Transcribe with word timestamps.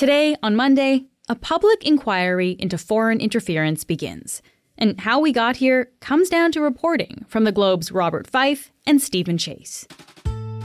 Today, 0.00 0.34
on 0.42 0.56
Monday, 0.56 1.04
a 1.28 1.34
public 1.34 1.84
inquiry 1.84 2.56
into 2.58 2.78
foreign 2.78 3.20
interference 3.20 3.84
begins. 3.84 4.40
And 4.78 4.98
how 4.98 5.20
we 5.20 5.30
got 5.30 5.56
here 5.56 5.90
comes 6.00 6.30
down 6.30 6.52
to 6.52 6.62
reporting 6.62 7.26
from 7.28 7.44
the 7.44 7.52
Globe's 7.52 7.92
Robert 7.92 8.26
Fife 8.26 8.72
and 8.86 8.98
Steven 9.02 9.36
Chase. 9.36 9.86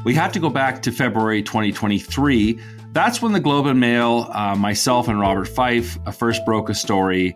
We 0.06 0.14
have 0.14 0.32
to 0.32 0.40
go 0.40 0.50
back 0.50 0.82
to 0.84 0.92
February 0.94 1.44
2023. 1.44 2.58
That's 2.94 3.22
when 3.22 3.34
the 3.34 3.42
Globe 3.42 3.66
and 3.66 3.78
Mail, 3.78 4.30
uh, 4.32 4.56
myself 4.56 5.10
and 5.10 5.20
Robert 5.20 5.50
Fife, 5.50 5.98
uh, 6.06 6.12
first 6.12 6.46
broke 6.46 6.70
a 6.70 6.74
story. 6.74 7.36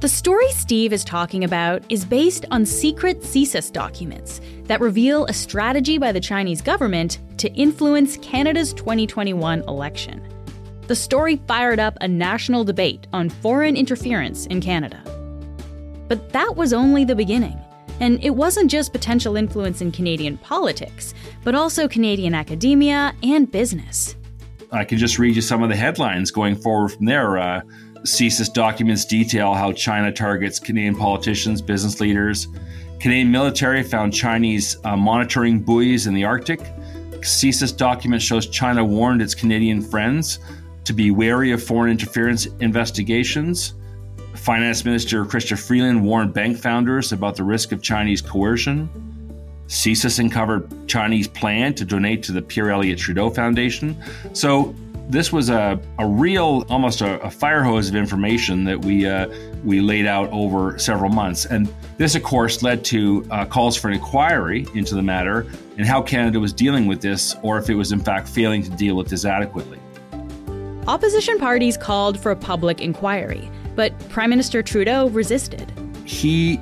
The 0.00 0.08
story 0.10 0.52
Steve 0.52 0.92
is 0.92 1.02
talking 1.02 1.44
about 1.44 1.82
is 1.88 2.04
based 2.04 2.44
on 2.50 2.66
secret 2.66 3.22
CSIS 3.22 3.72
documents 3.72 4.42
that 4.64 4.82
reveal 4.82 5.24
a 5.24 5.32
strategy 5.32 5.96
by 5.96 6.12
the 6.12 6.20
Chinese 6.20 6.60
government 6.60 7.20
to 7.38 7.50
influence 7.54 8.18
Canada's 8.18 8.74
2021 8.74 9.62
election. 9.62 10.35
The 10.86 10.94
story 10.94 11.40
fired 11.48 11.80
up 11.80 11.98
a 12.00 12.06
national 12.06 12.62
debate 12.62 13.08
on 13.12 13.28
foreign 13.28 13.76
interference 13.76 14.46
in 14.46 14.60
Canada. 14.60 15.02
But 16.06 16.30
that 16.32 16.54
was 16.54 16.72
only 16.72 17.04
the 17.04 17.16
beginning. 17.16 17.58
And 17.98 18.22
it 18.22 18.30
wasn't 18.30 18.70
just 18.70 18.92
potential 18.92 19.36
influence 19.36 19.80
in 19.80 19.90
Canadian 19.90 20.38
politics, 20.38 21.12
but 21.42 21.56
also 21.56 21.88
Canadian 21.88 22.34
academia 22.34 23.12
and 23.24 23.50
business. 23.50 24.14
I 24.70 24.84
can 24.84 24.98
just 24.98 25.18
read 25.18 25.34
you 25.34 25.42
some 25.42 25.64
of 25.64 25.70
the 25.70 25.76
headlines 25.76 26.30
going 26.30 26.54
forward 26.54 26.90
from 26.90 27.06
there. 27.06 27.36
Uh, 27.36 27.62
CSIS 28.02 28.52
documents 28.52 29.04
detail 29.04 29.54
how 29.54 29.72
China 29.72 30.12
targets 30.12 30.60
Canadian 30.60 30.94
politicians, 30.94 31.60
business 31.60 32.00
leaders. 32.00 32.46
Canadian 33.00 33.32
military 33.32 33.82
found 33.82 34.14
Chinese 34.14 34.76
uh, 34.84 34.96
monitoring 34.96 35.58
buoys 35.58 36.06
in 36.06 36.14
the 36.14 36.24
Arctic. 36.24 36.60
CSIS 37.22 37.76
document 37.76 38.22
shows 38.22 38.46
China 38.46 38.84
warned 38.84 39.20
its 39.20 39.34
Canadian 39.34 39.82
friends 39.82 40.38
to 40.86 40.92
be 40.92 41.10
wary 41.10 41.50
of 41.52 41.62
foreign 41.62 41.90
interference 41.90 42.46
investigations. 42.60 43.74
Finance 44.34 44.84
Minister 44.84 45.24
Chrystia 45.24 45.58
Freeland 45.58 46.04
warned 46.04 46.32
bank 46.32 46.56
founders 46.56 47.12
about 47.12 47.36
the 47.36 47.42
risk 47.42 47.72
of 47.72 47.82
Chinese 47.82 48.22
coercion. 48.22 48.88
CSIS 49.66 50.20
uncovered 50.20 50.70
Chinese 50.86 51.26
plan 51.26 51.74
to 51.74 51.84
donate 51.84 52.22
to 52.22 52.32
the 52.32 52.40
Pierre 52.40 52.70
Elliott 52.70 53.00
Trudeau 53.00 53.30
Foundation. 53.30 54.00
So 54.32 54.74
this 55.08 55.32
was 55.32 55.50
a, 55.50 55.80
a 55.98 56.06
real, 56.06 56.64
almost 56.68 57.00
a, 57.00 57.20
a 57.20 57.30
fire 57.30 57.64
hose 57.64 57.88
of 57.88 57.96
information 57.96 58.62
that 58.64 58.84
we 58.84 59.08
uh, 59.08 59.26
we 59.64 59.80
laid 59.80 60.06
out 60.06 60.30
over 60.30 60.78
several 60.78 61.10
months. 61.10 61.46
And 61.46 61.72
this, 61.96 62.14
of 62.14 62.22
course, 62.22 62.62
led 62.62 62.84
to 62.86 63.26
uh, 63.32 63.44
calls 63.46 63.76
for 63.76 63.88
an 63.88 63.94
inquiry 63.94 64.66
into 64.74 64.94
the 64.94 65.02
matter 65.02 65.46
and 65.76 65.86
how 65.86 66.00
Canada 66.00 66.38
was 66.38 66.52
dealing 66.52 66.86
with 66.86 67.00
this, 67.00 67.34
or 67.42 67.58
if 67.58 67.68
it 67.68 67.74
was 67.74 67.90
in 67.90 67.98
fact 67.98 68.28
failing 68.28 68.62
to 68.62 68.70
deal 68.70 68.96
with 68.96 69.08
this 69.08 69.24
adequately. 69.24 69.80
Opposition 70.88 71.38
parties 71.38 71.76
called 71.76 72.18
for 72.20 72.30
a 72.30 72.36
public 72.36 72.80
inquiry. 72.80 73.50
But 73.74 73.98
Prime 74.08 74.30
Minister 74.30 74.62
Trudeau 74.62 75.08
resisted. 75.08 75.72
He 76.04 76.60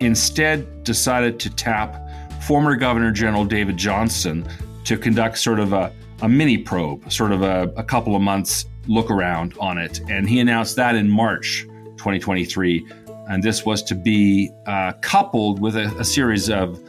instead 0.00 0.84
decided 0.84 1.38
to 1.40 1.50
tap 1.50 2.00
former 2.42 2.76
Governor 2.76 3.10
General 3.10 3.44
David 3.44 3.76
Johnston 3.76 4.48
to 4.84 4.96
conduct 4.96 5.38
sort 5.38 5.60
of 5.60 5.74
a, 5.74 5.92
a 6.22 6.28
mini 6.28 6.56
probe, 6.56 7.12
sort 7.12 7.30
of 7.30 7.42
a, 7.42 7.70
a 7.76 7.84
couple 7.84 8.16
of 8.16 8.22
months 8.22 8.64
look 8.86 9.10
around 9.10 9.54
on 9.60 9.76
it. 9.76 10.00
And 10.08 10.26
he 10.26 10.40
announced 10.40 10.76
that 10.76 10.94
in 10.94 11.10
March 11.10 11.66
2023. 11.98 12.86
And 13.28 13.42
this 13.42 13.66
was 13.66 13.82
to 13.82 13.94
be 13.94 14.50
uh, 14.66 14.94
coupled 15.02 15.60
with 15.60 15.76
a, 15.76 15.94
a 15.98 16.04
series 16.04 16.48
of 16.48 16.80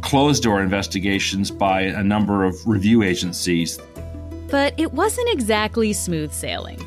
closed 0.00 0.42
door 0.42 0.60
investigations 0.60 1.52
by 1.52 1.82
a 1.82 2.02
number 2.02 2.42
of 2.44 2.56
review 2.66 3.04
agencies. 3.04 3.78
But 4.50 4.74
it 4.76 4.92
wasn't 4.92 5.30
exactly 5.30 5.92
smooth 5.92 6.32
sailing. 6.32 6.78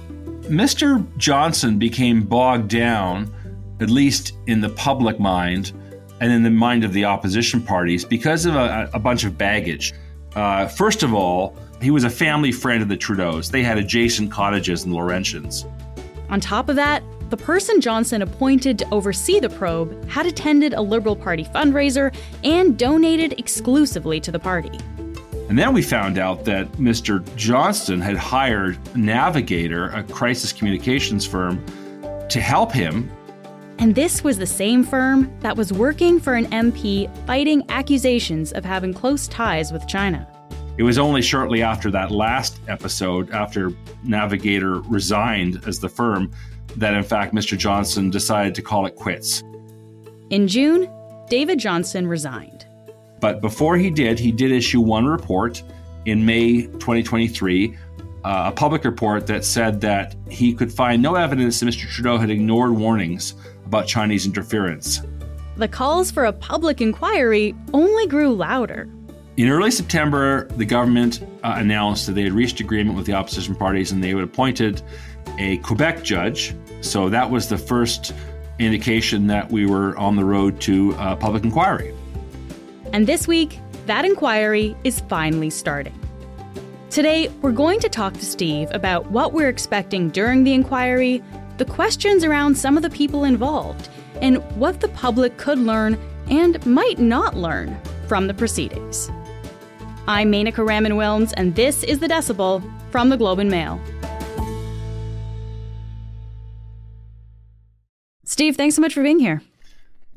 Mr. 0.44 1.06
Johnston 1.18 1.80
became 1.80 2.24
bogged 2.24 2.70
down, 2.70 3.34
at 3.80 3.90
least 3.90 4.34
in 4.48 4.60
the 4.60 4.70
public 4.70 5.20
mind 5.20 5.72
and 6.20 6.32
in 6.32 6.44
the 6.44 6.50
mind 6.50 6.84
of 6.84 6.94
the 6.94 7.06
opposition 7.06 7.62
parties, 7.62 8.06
because 8.06 8.46
of 8.46 8.56
a, 8.56 8.90
a 8.94 9.00
bunch 9.00 9.24
of 9.24 9.38
baggage. 9.38 9.94
Uh, 10.36 10.68
first 10.68 11.04
of 11.04 11.14
all, 11.14 11.56
he 11.82 11.92
was 11.92 12.04
a 12.04 12.10
family 12.10 12.52
friend 12.52 12.82
of 12.82 12.90
the 12.90 12.98
Trudeaus. 12.98 13.52
They 13.52 13.64
had 13.64 13.78
adjacent 13.78 14.32
cottages 14.32 14.86
in 14.86 14.92
Laurentians. 14.92 15.70
On 16.30 16.40
top 16.40 16.70
of 16.70 16.76
that, 16.76 17.04
the 17.30 17.38
person 17.38 17.82
Johnston 17.82 18.22
appointed 18.22 18.78
to 18.80 18.90
oversee 18.92 19.40
the 19.40 19.50
probe 19.50 20.08
had 20.08 20.26
attended 20.26 20.74
a 20.74 20.82
Liberal 20.82 21.16
Party 21.16 21.44
fundraiser 21.44 22.14
and 22.44 22.78
donated 22.78 23.34
exclusively 23.40 24.20
to 24.20 24.32
the 24.32 24.40
party. 24.40 24.78
And 25.54 25.60
then 25.60 25.72
we 25.72 25.84
found 25.84 26.18
out 26.18 26.46
that 26.46 26.72
Mr. 26.78 27.24
Johnston 27.36 28.02
had 28.02 28.18
hired 28.18 28.80
Navigator, 28.96 29.90
a 29.90 30.02
crisis 30.02 30.52
communications 30.52 31.28
firm, 31.28 31.64
to 32.30 32.42
help 32.42 32.72
him. 32.72 33.12
And 33.78 33.94
this 33.94 34.24
was 34.24 34.40
the 34.40 34.48
same 34.48 34.84
firm 34.84 35.32
that 35.42 35.56
was 35.56 35.72
working 35.72 36.20
for 36.20 36.34
an 36.34 36.48
MP 36.48 37.08
fighting 37.28 37.64
accusations 37.70 38.52
of 38.54 38.66
having 38.66 38.96
close 38.96 39.28
ties 39.28 39.72
with 39.72 39.88
China. 39.88 40.28
It 40.80 40.82
was 40.82 40.98
only 40.98 41.22
shortly 41.22 41.62
after 41.62 41.92
that 41.92 42.10
last 42.10 42.60
episode, 42.68 43.30
after 43.30 43.74
Navigator 44.04 44.82
resigned 44.82 45.62
as 45.68 45.78
the 45.80 45.88
firm, 45.88 46.32
that 46.78 46.96
in 46.96 47.04
fact 47.04 47.36
Mr. 47.36 47.56
Johnston 47.56 48.10
decided 48.10 48.56
to 48.56 48.64
call 48.64 48.88
it 48.88 48.96
quits. 48.96 49.44
In 50.32 50.48
June, 50.48 50.90
David 51.30 51.60
Johnston 51.60 52.08
resigned. 52.08 52.66
But 53.24 53.40
before 53.40 53.78
he 53.78 53.90
did, 53.90 54.20
he 54.20 54.34
did 54.34 54.52
issue 54.52 54.82
one 54.82 55.06
report 55.06 55.64
in 56.04 56.26
May 56.26 56.64
2023, 56.64 57.74
uh, 58.26 58.44
a 58.48 58.52
public 58.52 58.84
report 58.84 59.28
that 59.28 59.46
said 59.46 59.80
that 59.80 60.14
he 60.30 60.54
could 60.54 60.70
find 60.70 61.02
no 61.02 61.16
evidence 61.16 61.62
that 61.62 61.68
Mr. 61.68 61.90
Trudeau 61.90 62.18
had 62.18 62.30
ignored 62.30 62.72
warnings 62.72 63.36
about 63.66 63.88
Chinese 63.88 64.26
interference. 64.26 65.04
The 65.56 65.70
calls 65.70 66.12
for 66.12 66.26
a 66.26 66.34
public 66.34 66.82
inquiry 66.82 67.56
only 67.74 68.08
grew 68.08 68.34
louder. 68.34 68.90
In 69.38 69.48
early 69.48 69.72
September, 69.72 70.50
the 70.58 70.66
government 70.66 71.26
uh, 71.46 71.54
announced 71.56 72.08
that 72.08 72.16
they 72.16 72.24
had 72.24 72.34
reached 72.34 72.60
agreement 72.60 72.98
with 72.98 73.06
the 73.06 73.14
opposition 73.14 73.56
parties 73.56 73.94
and 73.94 74.04
they 74.04 74.10
had 74.10 74.20
appointed 74.20 74.82
a 75.40 75.60
Quebec 75.60 76.04
judge. 76.04 76.54
So 76.82 77.08
that 77.08 77.32
was 77.32 77.48
the 77.48 77.58
first 77.58 78.14
indication 78.60 79.28
that 79.28 79.50
we 79.50 79.66
were 79.66 79.98
on 79.98 80.18
the 80.18 80.26
road 80.26 80.60
to 80.64 80.94
a 81.00 81.16
public 81.16 81.46
inquiry. 81.46 81.94
And 82.94 83.08
this 83.08 83.28
week, 83.28 83.60
that 83.88 84.06
inquiry 84.06 84.78
is 84.84 85.00
finally 85.02 85.50
starting. 85.50 86.00
Today, 86.92 87.28
we're 87.42 87.52
going 87.52 87.80
to 87.80 87.90
talk 87.90 88.14
to 88.14 88.24
Steve 88.24 88.70
about 88.72 89.10
what 89.10 89.34
we're 89.34 89.50
expecting 89.50 90.10
during 90.10 90.44
the 90.44 90.54
inquiry, 90.54 91.24
the 91.58 91.66
questions 91.66 92.24
around 92.24 92.56
some 92.56 92.78
of 92.78 92.84
the 92.84 92.92
people 92.92 93.24
involved, 93.24 93.90
and 94.22 94.38
what 94.60 94.80
the 94.80 94.90
public 94.90 95.38
could 95.38 95.58
learn 95.58 95.98
and 96.30 96.64
might 96.68 97.00
not 97.00 97.36
learn 97.36 97.76
from 98.08 98.28
the 98.28 98.34
proceedings. 98.36 99.10
I'm 100.08 100.32
Menaka 100.32 100.64
Raman 100.66 100.92
Wilms, 100.92 101.34
and 101.36 101.56
this 101.56 101.84
is 101.84 101.98
The 101.98 102.08
Decibel 102.08 102.62
from 102.92 103.10
the 103.10 103.18
Globe 103.18 103.40
and 103.40 103.50
Mail. 103.50 103.82
Steve, 108.24 108.56
thanks 108.56 108.76
so 108.76 108.82
much 108.82 108.94
for 108.94 109.02
being 109.02 109.20
here. 109.20 109.42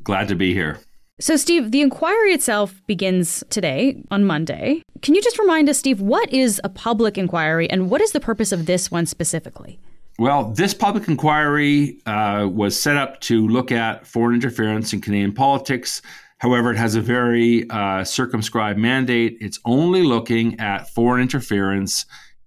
Glad 0.03 0.27
to 0.27 0.35
be 0.35 0.53
here. 0.53 0.79
So, 1.19 1.35
Steve, 1.35 1.71
the 1.71 1.81
inquiry 1.81 2.31
itself 2.31 2.79
begins 2.85 3.43
today 3.49 4.03
on 4.11 4.23
Monday. 4.23 4.83
Can 5.01 5.15
you 5.15 5.21
just 5.23 5.39
remind 5.39 5.67
us, 5.67 5.79
Steve, 5.79 5.99
what 5.99 6.31
is 6.31 6.61
a 6.63 6.69
public 6.69 7.17
inquiry 7.17 7.67
and 7.71 7.89
what 7.89 8.01
is 8.01 8.11
the 8.11 8.19
purpose 8.19 8.51
of 8.51 8.67
this 8.67 8.91
one 8.91 9.07
specifically? 9.07 9.79
Well, 10.19 10.51
this 10.51 10.75
public 10.75 11.07
inquiry 11.07 11.99
uh, 12.05 12.47
was 12.51 12.79
set 12.79 12.97
up 12.97 13.19
to 13.21 13.47
look 13.47 13.71
at 13.71 14.05
foreign 14.05 14.35
interference 14.35 14.93
in 14.93 15.01
Canadian 15.01 15.33
politics. 15.33 16.03
However, 16.37 16.69
it 16.69 16.77
has 16.77 16.93
a 16.93 17.01
very 17.01 17.67
uh, 17.71 18.03
circumscribed 18.03 18.77
mandate. 18.77 19.37
It's 19.41 19.59
only 19.65 20.03
looking 20.03 20.59
at 20.59 20.87
foreign 20.87 21.23
interference 21.23 22.05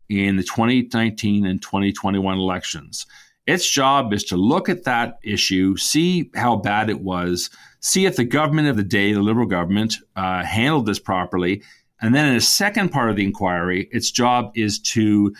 in 0.08 0.36
the 0.36 0.44
2019 0.44 1.44
and 1.44 1.60
2021 1.60 2.38
elections. 2.38 3.04
Its 3.50 3.68
job 3.68 4.12
is 4.12 4.22
to 4.22 4.36
look 4.36 4.68
at 4.68 4.84
that 4.84 5.18
issue, 5.24 5.76
see 5.76 6.30
how 6.36 6.54
bad 6.54 6.88
it 6.88 7.00
was, 7.00 7.50
see 7.80 8.06
if 8.06 8.14
the 8.14 8.24
government 8.24 8.68
of 8.68 8.76
the 8.76 8.84
day, 8.84 9.12
the 9.12 9.20
Liberal 9.20 9.48
government, 9.48 9.96
uh, 10.14 10.44
handled 10.44 10.86
this 10.86 11.00
properly. 11.00 11.60
And 12.00 12.14
then 12.14 12.26
in 12.26 12.36
a 12.36 12.40
second 12.40 12.90
part 12.90 13.10
of 13.10 13.16
the 13.16 13.24
inquiry, 13.24 13.88
its 13.90 14.12
job 14.12 14.52
is 14.54 14.78
to 14.92 15.34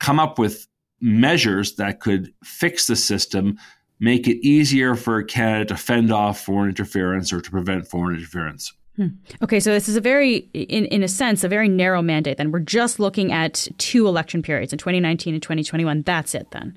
come 0.00 0.18
up 0.18 0.36
with 0.36 0.66
measures 1.00 1.76
that 1.76 2.00
could 2.00 2.34
fix 2.42 2.88
the 2.88 2.96
system, 2.96 3.56
make 4.00 4.26
it 4.26 4.44
easier 4.44 4.96
for 4.96 5.22
Canada 5.22 5.66
to 5.66 5.76
fend 5.76 6.12
off 6.12 6.40
foreign 6.40 6.70
interference 6.70 7.32
or 7.32 7.40
to 7.40 7.50
prevent 7.52 7.86
foreign 7.86 8.16
interference. 8.16 8.72
Hmm. 8.96 9.06
Okay, 9.42 9.60
so 9.60 9.70
this 9.72 9.88
is 9.88 9.94
a 9.94 10.00
very, 10.00 10.38
in, 10.54 10.86
in 10.86 11.04
a 11.04 11.08
sense, 11.08 11.44
a 11.44 11.48
very 11.48 11.68
narrow 11.68 12.02
mandate. 12.02 12.36
Then 12.36 12.50
we're 12.50 12.58
just 12.58 12.98
looking 12.98 13.30
at 13.30 13.68
two 13.78 14.08
election 14.08 14.42
periods 14.42 14.72
in 14.72 14.78
2019 14.80 15.34
and 15.34 15.42
2021. 15.42 16.02
That's 16.02 16.34
it 16.34 16.50
then. 16.50 16.76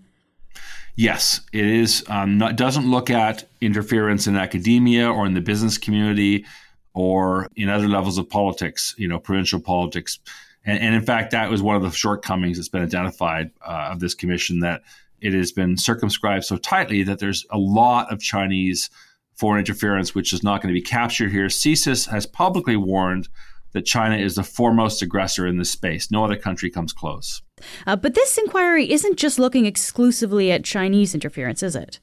Yes, 0.96 1.42
it 1.54 1.66
is. 1.66 2.04
Um, 2.10 2.38
not, 2.38 2.58
doesn't 2.58 2.90
look 2.90 3.10
at 3.10 3.50
interference 3.62 4.28
in 4.28 4.36
academia 4.36 5.10
or 5.10 5.26
in 5.26 5.34
the 5.34 5.42
business 5.42 5.78
community 5.78 6.46
or 6.94 7.48
in 7.56 7.70
other 7.70 7.88
levels 7.88 8.18
of 8.18 8.30
politics, 8.30 8.94
you 8.98 9.08
know, 9.08 9.20
provincial 9.20 9.60
politics. 9.60 10.20
And, 10.66 10.80
and 10.80 10.96
in 10.96 11.02
fact, 11.02 11.32
that 11.32 11.50
was 11.50 11.62
one 11.62 11.76
of 11.76 11.82
the 11.82 11.92
shortcomings 11.92 12.58
that's 12.58 12.70
been 12.70 12.84
identified 12.84 13.52
uh, 13.66 13.90
of 13.92 14.00
this 14.00 14.14
commission 14.14 14.60
that 14.60 14.82
it 15.22 15.34
has 15.34 15.52
been 15.52 15.78
circumscribed 15.78 16.44
so 16.44 16.58
tightly 16.58 17.04
that 17.04 17.20
there's 17.20 17.46
a 17.52 17.58
lot 17.58 18.12
of 18.12 18.20
Chinese 18.20 18.90
foreign 19.36 19.60
interference 19.60 20.14
which 20.14 20.34
is 20.34 20.44
not 20.44 20.62
going 20.62 20.74
to 20.74 20.80
be 20.80 20.86
captured 20.86 21.32
here. 21.32 21.48
CSIS 21.48 22.10
has 22.10 22.26
publicly 22.26 22.76
warned 22.76 23.30
that 23.72 23.86
China 23.86 24.18
is 24.18 24.36
the 24.36 24.44
foremost 24.44 25.02
aggressor 25.02 25.48
in 25.48 25.58
this 25.58 25.72
space. 25.72 26.12
No 26.12 26.26
other 26.26 26.36
country 26.36 26.70
comes 26.70 26.92
close. 26.92 27.42
Uh, 27.88 27.96
but 27.96 28.16
this 28.16 28.38
inquiry 28.38 28.92
isn't 28.92 29.18
just 29.18 29.40
looking 29.40 29.66
exclusively 29.66 30.52
at 30.52 30.64
Chinese 30.64 31.14
interference, 31.14 31.64
is 31.64 31.76
it? 31.76 32.00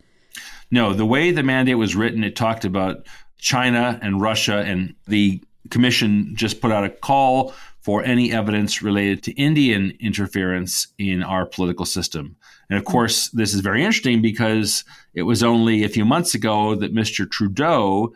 No, 0.71 0.93
the 0.93 1.07
way 1.07 1.31
the 1.31 1.43
mandate 1.43 1.79
was 1.79 1.97
written, 1.97 2.25
it 2.25 2.37
talked 2.37 2.65
about 2.65 3.07
China 3.39 3.99
and 4.03 4.21
Russia, 4.21 4.59
and 4.59 4.95
the 5.07 5.43
commission 5.71 6.35
just 6.35 6.61
put 6.61 6.73
out 6.73 6.85
a 6.85 6.91
call 6.91 7.55
for 7.81 8.05
any 8.05 8.33
evidence 8.33 8.83
related 8.83 9.23
to 9.23 9.33
Indian 9.33 9.97
interference 10.01 10.89
in 10.99 11.23
our 11.23 11.47
political 11.47 11.87
system. 11.87 12.37
And 12.69 12.79
of 12.79 12.85
course, 12.85 13.31
this 13.31 13.55
is 13.55 13.61
very 13.61 13.83
interesting 13.83 14.21
because 14.21 14.85
it 15.15 15.23
was 15.23 15.43
only 15.43 15.85
a 15.85 15.89
few 15.89 16.05
months 16.05 16.35
ago 16.35 16.75
that 16.75 16.95
Mr. 16.95 17.31
Trudeau 17.31 18.13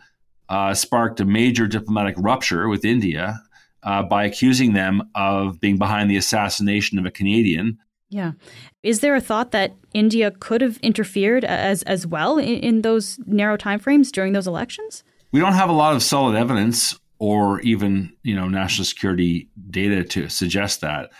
uh, 0.48 0.74
sparked 0.74 1.20
a 1.20 1.24
major 1.24 1.66
diplomatic 1.66 2.16
rupture 2.18 2.68
with 2.68 2.84
India 2.84 3.40
uh, 3.82 4.02
by 4.02 4.24
accusing 4.24 4.72
them 4.72 5.02
of 5.14 5.60
being 5.60 5.78
behind 5.78 6.10
the 6.10 6.16
assassination 6.16 6.98
of 6.98 7.06
a 7.06 7.10
Canadian. 7.10 7.78
Yeah. 8.08 8.32
Is 8.82 9.00
there 9.00 9.14
a 9.14 9.20
thought 9.20 9.52
that 9.52 9.74
India 9.94 10.30
could 10.30 10.60
have 10.60 10.76
interfered 10.78 11.44
as, 11.44 11.82
as 11.84 12.06
well 12.06 12.38
in, 12.38 12.58
in 12.58 12.82
those 12.82 13.18
narrow 13.26 13.56
timeframes 13.56 14.12
during 14.12 14.34
those 14.34 14.46
elections? 14.46 15.02
We 15.32 15.40
don't 15.40 15.54
have 15.54 15.70
a 15.70 15.74
lot 15.74 15.94
of 15.94 16.02
solid 16.02 16.36
evidence 16.36 16.98
or 17.18 17.60
even 17.60 18.12
you 18.24 18.34
know 18.34 18.48
national 18.48 18.84
security 18.84 19.48
data 19.70 20.02
to 20.02 20.28
suggest 20.28 20.80
that. 20.80 21.10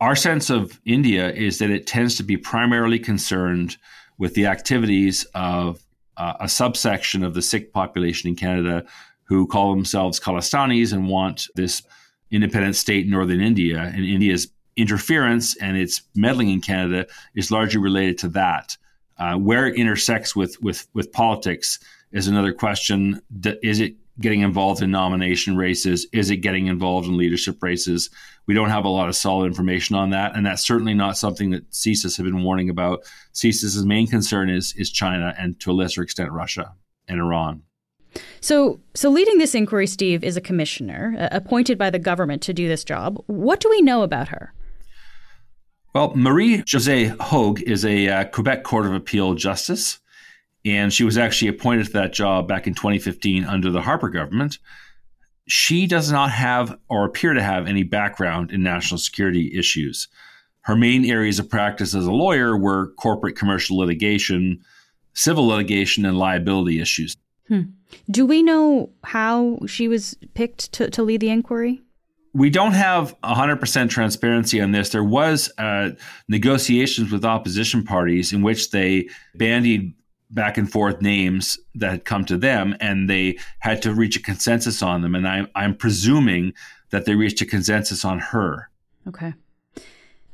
Our 0.00 0.16
sense 0.16 0.50
of 0.50 0.80
India 0.84 1.30
is 1.30 1.58
that 1.58 1.70
it 1.70 1.86
tends 1.86 2.16
to 2.16 2.24
be 2.24 2.36
primarily 2.36 2.98
concerned 2.98 3.76
with 4.18 4.34
the 4.34 4.46
activities 4.46 5.24
of 5.34 5.80
uh, 6.16 6.34
a 6.40 6.48
subsection 6.48 7.22
of 7.22 7.34
the 7.34 7.42
Sikh 7.42 7.72
population 7.72 8.28
in 8.28 8.34
Canada 8.34 8.84
who 9.24 9.46
call 9.46 9.72
themselves 9.72 10.18
Khalistanis 10.18 10.92
and 10.92 11.08
want 11.08 11.46
this 11.54 11.82
independent 12.32 12.76
state 12.76 13.04
in 13.04 13.10
northern 13.10 13.40
India. 13.40 13.78
And 13.94 14.04
India's 14.04 14.48
interference 14.76 15.56
and 15.58 15.76
its 15.76 16.02
meddling 16.14 16.48
in 16.48 16.60
Canada 16.60 17.06
is 17.34 17.50
largely 17.50 17.80
related 17.80 18.18
to 18.18 18.28
that. 18.30 18.76
Uh, 19.18 19.36
where 19.36 19.66
it 19.66 19.76
intersects 19.76 20.34
with, 20.34 20.60
with, 20.62 20.88
with 20.94 21.12
politics 21.12 21.78
is 22.12 22.26
another 22.26 22.52
question. 22.52 23.20
Is 23.62 23.78
it 23.78 23.94
getting 24.20 24.40
involved 24.40 24.82
in 24.82 24.90
nomination 24.90 25.56
races? 25.56 26.06
Is 26.12 26.30
it 26.30 26.38
getting 26.38 26.66
involved 26.66 27.06
in 27.06 27.16
leadership 27.16 27.62
races? 27.62 28.10
We 28.46 28.54
don't 28.54 28.70
have 28.70 28.84
a 28.84 28.88
lot 28.88 29.08
of 29.08 29.16
solid 29.16 29.46
information 29.46 29.96
on 29.96 30.10
that, 30.10 30.34
and 30.34 30.44
that's 30.44 30.66
certainly 30.66 30.94
not 30.94 31.16
something 31.16 31.50
that 31.50 31.70
CSIS 31.70 32.16
have 32.16 32.26
been 32.26 32.42
warning 32.42 32.68
about. 32.68 33.04
CSIS's 33.34 33.84
main 33.84 34.06
concern 34.06 34.50
is 34.50 34.74
is 34.76 34.90
China 34.90 35.34
and 35.38 35.58
to 35.60 35.70
a 35.70 35.74
lesser 35.74 36.02
extent 36.02 36.32
Russia 36.32 36.74
and 37.08 37.20
Iran. 37.20 37.62
So, 38.42 38.80
so 38.94 39.08
leading 39.08 39.38
this 39.38 39.54
inquiry, 39.54 39.86
Steve, 39.86 40.22
is 40.22 40.36
a 40.36 40.40
commissioner 40.40 41.16
uh, 41.18 41.28
appointed 41.30 41.78
by 41.78 41.90
the 41.90 41.98
government 41.98 42.42
to 42.42 42.52
do 42.52 42.68
this 42.68 42.84
job. 42.84 43.22
What 43.26 43.60
do 43.60 43.70
we 43.70 43.80
know 43.80 44.02
about 44.02 44.28
her? 44.28 44.52
Well, 45.94 46.12
Marie 46.14 46.58
Josée 46.58 47.16
Hogue 47.20 47.62
is 47.62 47.84
a 47.84 48.08
uh, 48.08 48.24
Quebec 48.24 48.64
Court 48.64 48.86
of 48.86 48.94
Appeal 48.94 49.34
justice 49.34 50.00
and 50.64 50.92
she 50.92 51.04
was 51.04 51.18
actually 51.18 51.48
appointed 51.48 51.86
to 51.86 51.92
that 51.92 52.12
job 52.12 52.46
back 52.46 52.66
in 52.66 52.74
2015 52.74 53.44
under 53.44 53.70
the 53.70 53.82
Harper 53.82 54.08
government. 54.08 54.58
She 55.48 55.86
does 55.86 56.10
not 56.12 56.30
have 56.30 56.78
or 56.88 57.04
appear 57.04 57.34
to 57.34 57.42
have 57.42 57.66
any 57.66 57.82
background 57.82 58.52
in 58.52 58.62
national 58.62 58.98
security 58.98 59.56
issues. 59.58 60.08
Her 60.62 60.76
main 60.76 61.04
areas 61.04 61.40
of 61.40 61.50
practice 61.50 61.94
as 61.94 62.06
a 62.06 62.12
lawyer 62.12 62.56
were 62.56 62.92
corporate 62.94 63.36
commercial 63.36 63.76
litigation, 63.76 64.60
civil 65.14 65.48
litigation, 65.48 66.06
and 66.06 66.16
liability 66.16 66.80
issues. 66.80 67.16
Hmm. 67.52 67.72
Do 68.10 68.24
we 68.24 68.42
know 68.42 68.88
how 69.04 69.58
she 69.66 69.86
was 69.86 70.16
picked 70.32 70.72
to, 70.72 70.88
to 70.88 71.02
lead 71.02 71.20
the 71.20 71.28
inquiry? 71.28 71.82
we 72.34 72.48
don't 72.48 72.72
have 72.72 73.14
100% 73.22 73.90
transparency 73.90 74.60
on 74.60 74.72
this. 74.72 74.88
There 74.88 75.04
was 75.04 75.52
uh, 75.58 75.90
negotiations 76.28 77.12
with 77.12 77.24
opposition 77.24 77.84
parties 77.84 78.32
in 78.32 78.42
which 78.42 78.70
they 78.70 79.08
bandied 79.34 79.92
back 80.30 80.56
and 80.56 80.70
forth 80.70 81.02
names 81.02 81.58
that 81.74 81.90
had 81.90 82.04
come 82.06 82.24
to 82.24 82.38
them, 82.38 82.74
and 82.80 83.08
they 83.08 83.38
had 83.58 83.82
to 83.82 83.92
reach 83.92 84.16
a 84.16 84.22
consensus 84.22 84.82
on 84.82 85.02
them. 85.02 85.14
And 85.14 85.28
I, 85.28 85.46
I'm 85.54 85.76
presuming 85.76 86.54
that 86.88 87.04
they 87.04 87.14
reached 87.14 87.42
a 87.42 87.46
consensus 87.46 88.02
on 88.02 88.18
her. 88.18 88.70
Okay. 89.06 89.34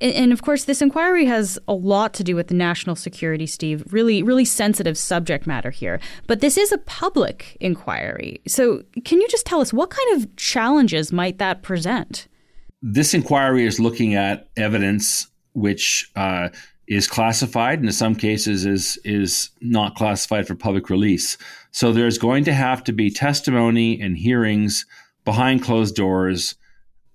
And 0.00 0.32
of 0.32 0.42
course, 0.42 0.64
this 0.64 0.80
inquiry 0.80 1.26
has 1.26 1.58
a 1.66 1.74
lot 1.74 2.14
to 2.14 2.24
do 2.24 2.36
with 2.36 2.52
national 2.52 2.94
security, 2.94 3.46
Steve. 3.46 3.82
Really, 3.90 4.22
really 4.22 4.44
sensitive 4.44 4.96
subject 4.96 5.46
matter 5.46 5.70
here. 5.70 5.98
But 6.26 6.40
this 6.40 6.56
is 6.56 6.70
a 6.70 6.78
public 6.78 7.56
inquiry. 7.60 8.40
So, 8.46 8.84
can 9.04 9.20
you 9.20 9.26
just 9.28 9.44
tell 9.44 9.60
us 9.60 9.72
what 9.72 9.90
kind 9.90 10.16
of 10.16 10.36
challenges 10.36 11.12
might 11.12 11.38
that 11.38 11.62
present? 11.62 12.28
This 12.80 13.12
inquiry 13.12 13.66
is 13.66 13.80
looking 13.80 14.14
at 14.14 14.48
evidence 14.56 15.26
which 15.54 16.10
uh, 16.14 16.48
is 16.86 17.06
classified 17.06 17.80
and 17.80 17.88
in 17.88 17.92
some 17.92 18.14
cases 18.14 18.64
is 18.64 18.98
is 19.04 19.50
not 19.60 19.94
classified 19.94 20.46
for 20.46 20.54
public 20.54 20.88
release. 20.88 21.36
So 21.70 21.92
there's 21.92 22.18
going 22.18 22.44
to 22.44 22.54
have 22.54 22.82
to 22.84 22.92
be 22.92 23.10
testimony 23.10 24.00
and 24.00 24.16
hearings 24.16 24.86
behind 25.24 25.62
closed 25.62 25.94
doors, 25.94 26.54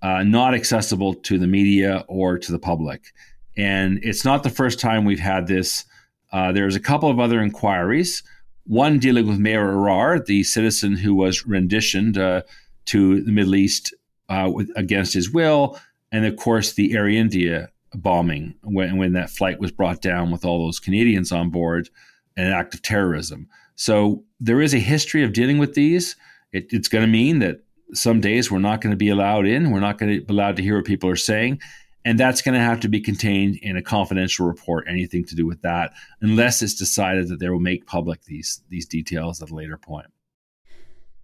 uh, 0.04 0.22
not 0.22 0.54
accessible 0.54 1.14
to 1.14 1.40
the 1.40 1.48
media 1.48 2.04
or 2.08 2.38
to 2.38 2.52
the 2.52 2.60
public. 2.60 3.14
And 3.58 4.00
it's 4.04 4.26
not 4.26 4.44
the 4.44 4.50
first 4.50 4.80
time 4.80 5.06
we've 5.06 5.20
had 5.20 5.48
this. 5.48 5.86
Uh, 6.32 6.52
there's 6.52 6.76
a 6.76 6.82
couple 6.82 7.10
of 7.10 7.20
other 7.20 7.42
inquiries. 7.42 8.22
One 8.66 9.00
dealing 9.00 9.28
with 9.28 9.40
Maher 9.40 9.74
Arar, 9.74 10.24
the 10.26 10.44
citizen 10.44 10.98
who 10.98 11.16
was 11.16 11.46
renditioned 11.46 12.18
uh, 12.18 12.42
to 12.86 13.22
the 13.22 13.32
Middle 13.32 13.56
East 13.56 13.94
uh, 14.30 14.50
with, 14.54 14.70
against 14.76 15.14
his 15.14 15.32
will, 15.32 15.80
and 16.12 16.26
of 16.26 16.36
course 16.36 16.74
the 16.74 16.94
Air 16.94 17.08
India 17.08 17.70
bombing 17.94 18.56
when, 18.64 18.98
when 18.98 19.14
that 19.14 19.30
flight 19.30 19.60
was 19.60 19.72
brought 19.72 20.02
down 20.02 20.32
with 20.32 20.44
all 20.44 20.66
those 20.66 20.80
Canadians 20.80 21.32
on 21.32 21.50
board, 21.50 21.90
an 22.36 22.48
act 22.52 22.74
of 22.74 22.82
terrorism. 22.82 23.48
So 23.76 24.24
there 24.40 24.62
is 24.62 24.74
a 24.74 24.80
history 24.80 25.24
of 25.24 25.34
dealing 25.34 25.60
with 25.60 25.76
these. 25.76 26.16
It, 26.52 26.68
it's 26.72 26.88
going 26.88 27.04
to 27.04 27.12
mean 27.12 27.40
that 27.40 27.63
some 27.94 28.22
days 28.22 28.52
we're 28.52 28.60
not 28.60 28.82
going 28.82 28.92
to 28.92 28.98
be 28.98 29.10
allowed 29.10 29.46
in. 29.46 29.72
We're 29.72 29.80
not 29.80 29.98
going 29.98 30.14
to 30.14 30.26
be 30.26 30.34
allowed 30.34 30.56
to 30.58 30.64
hear 30.64 30.76
what 30.76 30.86
people 30.86 31.10
are 31.10 31.16
saying. 31.16 31.60
And 32.06 32.20
that's 32.20 32.42
going 32.42 32.56
to 32.56 32.60
have 32.60 32.82
to 32.82 32.90
be 32.90 33.00
contained 33.00 33.58
in 33.62 33.78
a 33.78 33.82
confidential 33.82 34.46
report, 34.46 34.86
anything 34.90 35.24
to 35.26 35.36
do 35.36 35.46
with 35.46 35.62
that, 35.62 35.94
unless 36.22 36.62
it's 36.62 36.74
decided 36.74 37.30
that 37.30 37.40
they 37.40 37.50
will 37.50 37.60
make 37.60 37.86
public 37.86 38.24
these, 38.26 38.62
these 38.70 38.86
details 38.86 39.42
at 39.42 39.52
a 39.52 39.56
later 39.56 39.78
point. 39.78 40.08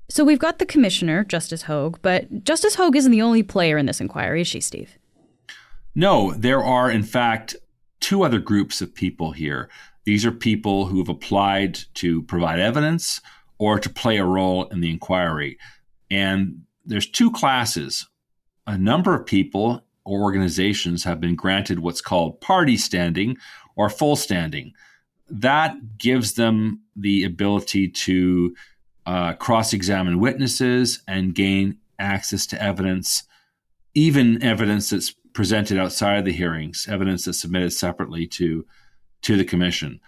So 0.07 0.23
we've 0.23 0.39
got 0.39 0.57
the 0.57 0.65
commissioner, 0.65 1.23
Justice 1.23 1.63
Hogue, 1.63 1.99
but 2.01 2.43
Justice 2.43 2.75
Hogue 2.75 2.95
isn't 2.95 3.11
the 3.11 3.21
only 3.21 3.43
player 3.43 3.77
in 3.77 3.85
this 3.85 4.01
inquiry, 4.01 4.41
is 4.41 4.47
she, 4.47 4.61
Steve? 4.61 4.97
No, 5.93 6.31
there 6.33 6.63
are, 6.63 6.89
in 6.89 7.03
fact, 7.03 7.55
two 7.99 8.23
other 8.23 8.39
groups 8.39 8.81
of 8.81 8.95
people 8.95 9.33
here. 9.33 9.69
These 10.05 10.25
are 10.25 10.31
people 10.31 10.85
who 10.85 10.99
have 10.99 11.09
applied 11.09 11.77
to 11.95 12.23
provide 12.23 12.59
evidence 12.59 13.21
or 13.59 13.77
to 13.79 13.89
play 13.89 14.17
a 14.17 14.25
role 14.25 14.65
in 14.65 14.79
the 14.79 14.89
inquiry. 14.89 15.57
And 16.11 16.63
there's 16.85 17.09
two 17.09 17.31
classes. 17.31 18.07
A 18.67 18.77
number 18.77 19.15
of 19.15 19.25
people 19.25 19.83
or 20.05 20.21
organizations 20.21 21.03
have 21.03 21.19
been 21.19 21.35
granted 21.35 21.79
what's 21.79 22.01
called 22.01 22.41
party 22.41 22.77
standing 22.77 23.37
or 23.75 23.89
full 23.89 24.15
standing. 24.15 24.73
That 25.29 25.97
gives 25.97 26.33
them 26.33 26.81
the 26.95 27.23
ability 27.23 27.89
to 27.89 28.55
uh, 29.05 29.33
cross 29.33 29.73
examine 29.73 30.19
witnesses 30.19 31.01
and 31.07 31.35
gain 31.35 31.77
access 31.99 32.45
to 32.47 32.61
evidence, 32.61 33.23
even 33.93 34.41
evidence 34.41 34.89
that's 34.89 35.13
presented 35.33 35.77
outside 35.77 36.17
of 36.17 36.25
the 36.25 36.31
hearings, 36.31 36.87
evidence 36.89 37.25
that's 37.25 37.39
submitted 37.39 37.71
separately 37.71 38.25
to 38.27 38.65
to 39.21 39.35
the 39.35 39.43
commission. 39.43 39.99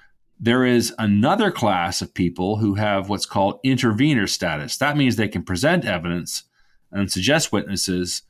There 0.44 0.66
is 0.66 0.92
another 0.98 1.52
class 1.52 2.02
of 2.02 2.16
people 2.16 2.58
who 2.58 2.74
have 2.74 3.10
what's 3.10 3.28
called 3.28 3.60
intervener 3.64 4.26
status. 4.26 4.78
That 4.78 4.98
means 4.98 5.16
they 5.16 5.28
can 5.28 5.44
present 5.44 5.86
evidence 5.86 6.44
and 6.92 7.12
suggest 7.12 7.52
witnesses, 7.52 8.24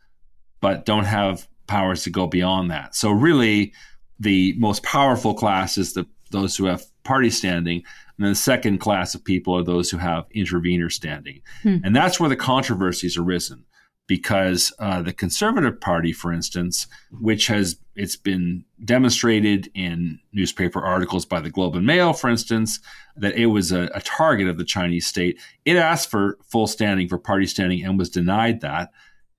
but 0.59 0.85
don't 0.85 1.05
have 1.05 1.47
powers 1.67 2.03
to 2.03 2.09
go 2.09 2.27
beyond 2.27 2.69
that. 2.69 2.95
So 2.95 3.11
really, 3.11 3.71
the 4.19 4.53
most 4.57 4.83
powerful 4.83 5.33
class 5.33 5.77
is 5.77 5.93
the 5.93 6.05
those 6.31 6.55
who 6.55 6.65
have 6.65 6.83
party 7.03 7.29
standing, 7.29 7.77
and 7.77 8.25
then 8.25 8.31
the 8.31 8.35
second 8.35 8.79
class 8.79 9.15
of 9.15 9.23
people 9.23 9.57
are 9.57 9.63
those 9.63 9.89
who 9.89 9.97
have 9.97 10.25
intervener 10.31 10.89
standing, 10.89 11.41
hmm. 11.63 11.77
and 11.83 11.95
that's 11.95 12.19
where 12.19 12.29
the 12.29 12.35
controversies 12.35 13.17
arisen 13.17 13.65
because 14.07 14.73
uh, 14.79 15.01
the 15.01 15.13
Conservative 15.13 15.79
Party, 15.79 16.11
for 16.11 16.33
instance, 16.33 16.87
which 17.21 17.47
has 17.47 17.77
it's 17.95 18.15
been 18.15 18.63
demonstrated 18.83 19.69
in 19.73 20.19
newspaper 20.33 20.81
articles 20.81 21.25
by 21.25 21.39
the 21.39 21.49
Globe 21.49 21.75
and 21.75 21.85
Mail, 21.85 22.13
for 22.13 22.29
instance, 22.29 22.79
that 23.15 23.35
it 23.35 23.47
was 23.47 23.71
a, 23.71 23.89
a 23.93 24.01
target 24.01 24.47
of 24.47 24.57
the 24.57 24.65
Chinese 24.65 25.05
state. 25.05 25.39
It 25.65 25.75
asked 25.75 26.09
for 26.09 26.37
full 26.43 26.67
standing, 26.67 27.07
for 27.07 27.17
party 27.17 27.45
standing, 27.45 27.83
and 27.83 27.97
was 27.97 28.09
denied 28.09 28.61
that. 28.61 28.91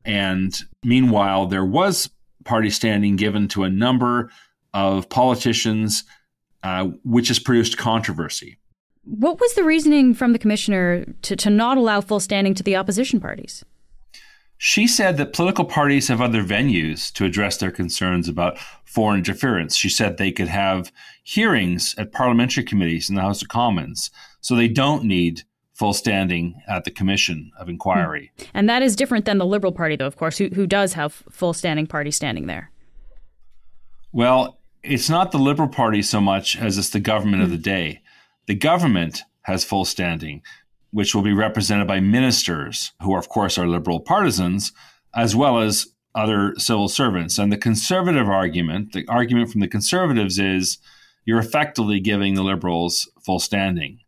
And 0.04 0.58
meanwhile, 0.84 1.46
there 1.46 1.64
was 1.64 2.10
party 2.44 2.70
standing 2.70 3.16
given 3.16 3.48
to 3.48 3.64
a 3.64 3.70
number 3.70 4.30
of 4.74 5.08
politicians, 5.08 6.04
uh, 6.62 6.88
which 7.04 7.28
has 7.28 7.38
produced 7.38 7.78
controversy. 7.78 8.58
What 9.04 9.40
was 9.40 9.54
the 9.54 9.64
reasoning 9.64 10.14
from 10.14 10.32
the 10.32 10.38
commissioner 10.38 11.04
to, 11.22 11.36
to 11.36 11.50
not 11.50 11.76
allow 11.76 12.00
full 12.00 12.20
standing 12.20 12.54
to 12.54 12.62
the 12.62 12.76
opposition 12.76 13.20
parties? 13.20 13.64
She 14.64 14.86
said 14.86 15.16
that 15.16 15.32
political 15.32 15.64
parties 15.64 16.06
have 16.06 16.20
other 16.20 16.44
venues 16.44 17.12
to 17.14 17.24
address 17.24 17.56
their 17.56 17.72
concerns 17.72 18.28
about 18.28 18.60
foreign 18.84 19.18
interference. 19.18 19.74
She 19.74 19.88
said 19.88 20.16
they 20.18 20.30
could 20.30 20.46
have 20.46 20.92
hearings 21.24 21.96
at 21.98 22.12
parliamentary 22.12 22.62
committees 22.62 23.10
in 23.10 23.16
the 23.16 23.22
House 23.22 23.42
of 23.42 23.48
Commons, 23.48 24.12
so 24.40 24.54
they 24.54 24.68
don't 24.68 25.02
need 25.02 25.42
full 25.74 25.92
standing 25.92 26.62
at 26.68 26.84
the 26.84 26.92
Commission 26.92 27.50
of 27.58 27.68
Inquiry. 27.68 28.30
Hmm. 28.38 28.44
And 28.54 28.68
that 28.68 28.82
is 28.82 28.94
different 28.94 29.24
than 29.24 29.38
the 29.38 29.46
Liberal 29.46 29.72
Party, 29.72 29.96
though, 29.96 30.06
of 30.06 30.16
course, 30.16 30.38
who, 30.38 30.46
who 30.50 30.68
does 30.68 30.92
have 30.92 31.24
full 31.28 31.52
standing 31.52 31.88
party 31.88 32.12
standing 32.12 32.46
there. 32.46 32.70
Well, 34.12 34.60
it's 34.84 35.10
not 35.10 35.32
the 35.32 35.40
Liberal 35.40 35.70
Party 35.70 36.02
so 36.02 36.20
much 36.20 36.56
as 36.56 36.78
it's 36.78 36.90
the 36.90 37.00
government 37.00 37.42
of 37.42 37.50
the 37.50 37.58
day. 37.58 38.00
The 38.46 38.54
government 38.54 39.22
has 39.42 39.64
full 39.64 39.84
standing, 39.84 40.40
which 40.92 41.14
will 41.14 41.22
be 41.22 41.32
represented 41.32 41.88
by 41.88 42.00
ministers, 42.00 42.92
who, 43.02 43.16
of 43.16 43.28
course, 43.28 43.58
are 43.58 43.66
Liberal 43.66 44.00
partisans, 44.00 44.72
as 45.14 45.34
well 45.34 45.58
as 45.58 45.88
other 46.14 46.54
civil 46.58 46.88
servants. 46.88 47.38
And 47.38 47.50
the 47.50 47.56
conservative 47.56 48.28
argument, 48.28 48.92
the 48.92 49.06
argument 49.08 49.50
from 49.50 49.62
the 49.62 49.68
conservatives 49.68 50.38
is 50.38 50.78
you're 51.24 51.38
effectively 51.38 52.00
giving 52.00 52.34
the 52.34 52.42
Liberals 52.42 53.08
full 53.24 53.40
standing. 53.40 53.98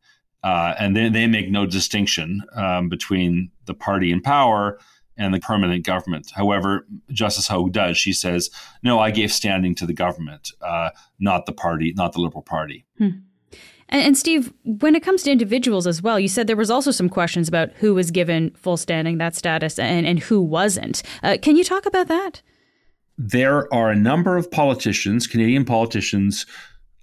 Uh, 0.43 0.75
and 0.79 0.95
they, 0.95 1.09
they 1.09 1.27
make 1.27 1.51
no 1.51 1.65
distinction 1.65 2.43
um, 2.55 2.91
between 2.91 3.51
the 3.65 3.73
party 3.75 4.13
in 4.13 4.21
power 4.21 4.79
and 5.17 5.33
the 5.33 5.41
permanent 5.41 5.87
government. 5.87 6.33
However, 6.35 6.87
Justice 7.11 7.49
Hogue 7.49 7.73
does. 7.73 7.97
She 7.97 8.13
says, 8.13 8.51
no, 8.83 8.99
I 8.99 9.11
gave 9.11 9.33
standing 9.33 9.75
to 9.77 9.87
the 9.87 9.95
government, 9.95 10.51
uh, 10.61 10.91
not 11.19 11.47
the 11.47 11.53
party, 11.53 11.95
not 11.97 12.13
the 12.13 12.21
Liberal 12.21 12.43
Party. 12.43 12.85
Hmm. 12.99 13.09
And, 13.89 14.03
and, 14.03 14.17
Steve, 14.17 14.53
when 14.65 14.95
it 14.95 15.03
comes 15.03 15.23
to 15.25 15.31
individuals 15.31 15.87
as 15.87 16.03
well, 16.03 16.19
you 16.19 16.29
said 16.29 16.47
there 16.47 16.57
was 16.57 16.71
also 16.71 16.91
some 16.91 17.09
questions 17.09 17.49
about 17.49 17.71
who 17.75 17.95
was 17.95 18.11
given 18.11 18.51
full 18.53 18.77
standing, 18.77 19.19
that 19.19 19.35
status, 19.35 19.79
and, 19.79 20.07
and 20.07 20.19
who 20.19 20.41
wasn't. 20.41 21.03
Uh, 21.23 21.37
can 21.41 21.57
you 21.57 21.65
talk 21.65 21.87
about 21.87 22.09
that? 22.09 22.41
There 23.19 23.73
are 23.73 23.91
a 23.91 23.97
number 23.97 24.37
of 24.37 24.51
politicians, 24.51 25.27
Canadian 25.27 25.65
politicians, 25.65 26.47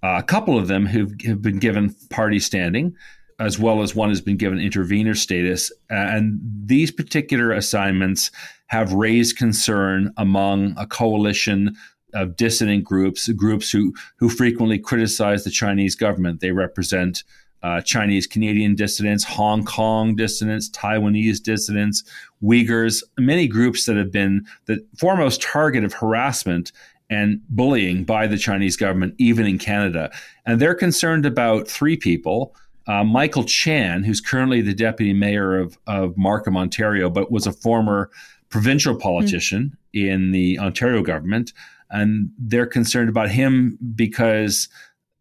uh, 0.03 0.15
a 0.17 0.23
couple 0.23 0.57
of 0.57 0.67
them 0.67 0.85
who 0.85 1.07
have 1.25 1.41
been 1.41 1.59
given 1.59 1.95
party 2.09 2.39
standing 2.39 2.95
as 3.41 3.57
well 3.57 3.81
as 3.81 3.95
one 3.95 4.09
has 4.09 4.21
been 4.21 4.37
given 4.37 4.59
intervener 4.59 5.15
status. 5.15 5.71
And 5.89 6.39
these 6.43 6.91
particular 6.91 7.51
assignments 7.51 8.29
have 8.67 8.93
raised 8.93 9.35
concern 9.35 10.13
among 10.15 10.75
a 10.77 10.85
coalition 10.85 11.75
of 12.13 12.35
dissident 12.35 12.83
groups, 12.83 13.27
groups 13.29 13.71
who, 13.71 13.93
who 14.17 14.29
frequently 14.29 14.79
criticize 14.79 15.43
the 15.43 15.49
Chinese 15.49 15.95
government. 15.95 16.39
They 16.39 16.51
represent 16.51 17.23
uh, 17.63 17.81
Chinese 17.81 18.25
Canadian 18.25 18.75
dissidents, 18.75 19.23
Hong 19.23 19.63
Kong 19.63 20.15
dissidents, 20.15 20.69
Taiwanese 20.71 21.41
dissidents, 21.43 22.03
Uyghurs, 22.43 23.03
many 23.19 23.47
groups 23.47 23.85
that 23.85 23.97
have 23.97 24.11
been 24.11 24.45
the 24.65 24.83
foremost 24.97 25.41
target 25.41 25.83
of 25.83 25.93
harassment 25.93 26.71
and 27.09 27.41
bullying 27.49 28.03
by 28.03 28.25
the 28.25 28.37
Chinese 28.37 28.75
government, 28.75 29.13
even 29.17 29.45
in 29.45 29.59
Canada. 29.59 30.09
And 30.45 30.59
they're 30.59 30.73
concerned 30.73 31.25
about 31.25 31.67
three 31.67 31.97
people 31.97 32.55
uh, 32.87 33.03
Michael 33.03 33.43
Chan, 33.43 34.03
who's 34.03 34.19
currently 34.19 34.61
the 34.61 34.73
deputy 34.73 35.13
mayor 35.13 35.57
of, 35.57 35.77
of 35.87 36.17
Markham, 36.17 36.57
Ontario, 36.57 37.09
but 37.09 37.31
was 37.31 37.45
a 37.45 37.53
former 37.53 38.09
provincial 38.49 38.95
politician 38.95 39.77
mm. 39.95 40.07
in 40.07 40.31
the 40.31 40.57
Ontario 40.59 41.03
government. 41.03 41.53
And 41.91 42.31
they're 42.37 42.65
concerned 42.65 43.09
about 43.09 43.29
him 43.29 43.77
because 43.95 44.69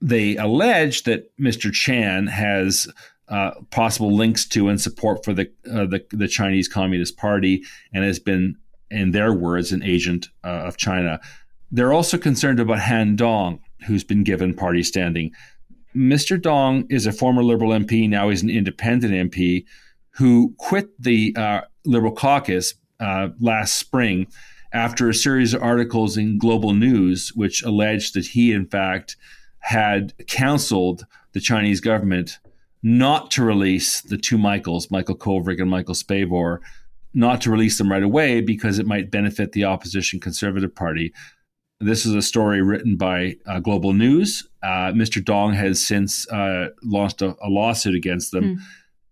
they 0.00 0.36
allege 0.36 1.02
that 1.02 1.36
Mr. 1.38 1.72
Chan 1.72 2.28
has 2.28 2.88
uh, 3.28 3.52
possible 3.70 4.14
links 4.14 4.46
to 4.46 4.68
and 4.68 4.80
support 4.80 5.24
for 5.24 5.32
the, 5.32 5.50
uh, 5.70 5.86
the, 5.86 6.04
the 6.10 6.28
Chinese 6.28 6.68
Communist 6.68 7.16
Party 7.16 7.64
and 7.92 8.04
has 8.04 8.18
been, 8.18 8.56
in 8.90 9.12
their 9.12 9.32
words, 9.32 9.72
an 9.72 9.82
agent 9.82 10.28
uh, 10.42 10.48
of 10.48 10.76
China. 10.76 11.20
They're 11.70 11.92
also 11.92 12.18
concerned 12.18 12.58
about 12.58 12.80
Han 12.80 13.14
Dong, 13.14 13.60
who's 13.86 14.04
been 14.04 14.24
given 14.24 14.54
party 14.54 14.82
standing. 14.82 15.32
Mr. 15.94 16.40
Dong 16.40 16.86
is 16.88 17.06
a 17.06 17.12
former 17.12 17.42
Liberal 17.42 17.70
MP. 17.70 18.08
Now 18.08 18.28
he's 18.30 18.42
an 18.42 18.50
independent 18.50 19.32
MP 19.32 19.64
who 20.10 20.54
quit 20.58 20.90
the 21.00 21.34
uh, 21.36 21.60
Liberal 21.84 22.12
caucus 22.12 22.74
uh, 22.98 23.28
last 23.40 23.74
spring 23.74 24.26
after 24.72 25.08
a 25.08 25.14
series 25.14 25.54
of 25.54 25.62
articles 25.62 26.16
in 26.16 26.38
Global 26.38 26.72
News, 26.72 27.32
which 27.34 27.62
alleged 27.62 28.14
that 28.14 28.28
he, 28.28 28.52
in 28.52 28.66
fact, 28.66 29.16
had 29.60 30.14
counseled 30.26 31.06
the 31.32 31.40
Chinese 31.40 31.80
government 31.80 32.38
not 32.82 33.30
to 33.32 33.44
release 33.44 34.00
the 34.00 34.16
two 34.16 34.38
Michaels, 34.38 34.90
Michael 34.90 35.16
Kovrig 35.16 35.60
and 35.60 35.70
Michael 35.70 35.94
Spavor, 35.94 36.60
not 37.12 37.40
to 37.42 37.50
release 37.50 37.76
them 37.78 37.90
right 37.90 38.02
away 38.02 38.40
because 38.40 38.78
it 38.78 38.86
might 38.86 39.10
benefit 39.10 39.52
the 39.52 39.64
opposition 39.64 40.20
Conservative 40.20 40.74
Party. 40.74 41.12
This 41.80 42.06
is 42.06 42.14
a 42.14 42.22
story 42.22 42.62
written 42.62 42.96
by 42.96 43.36
uh, 43.46 43.58
Global 43.60 43.92
News. 43.92 44.46
Uh, 44.62 44.92
Mr. 44.92 45.24
Dong 45.24 45.54
has 45.54 45.84
since 45.84 46.28
uh, 46.30 46.68
launched 46.82 47.22
a, 47.22 47.34
a, 47.42 47.48
lawsuit 47.48 47.94
against 47.94 48.32
them 48.32 48.44
mm. 48.44 48.58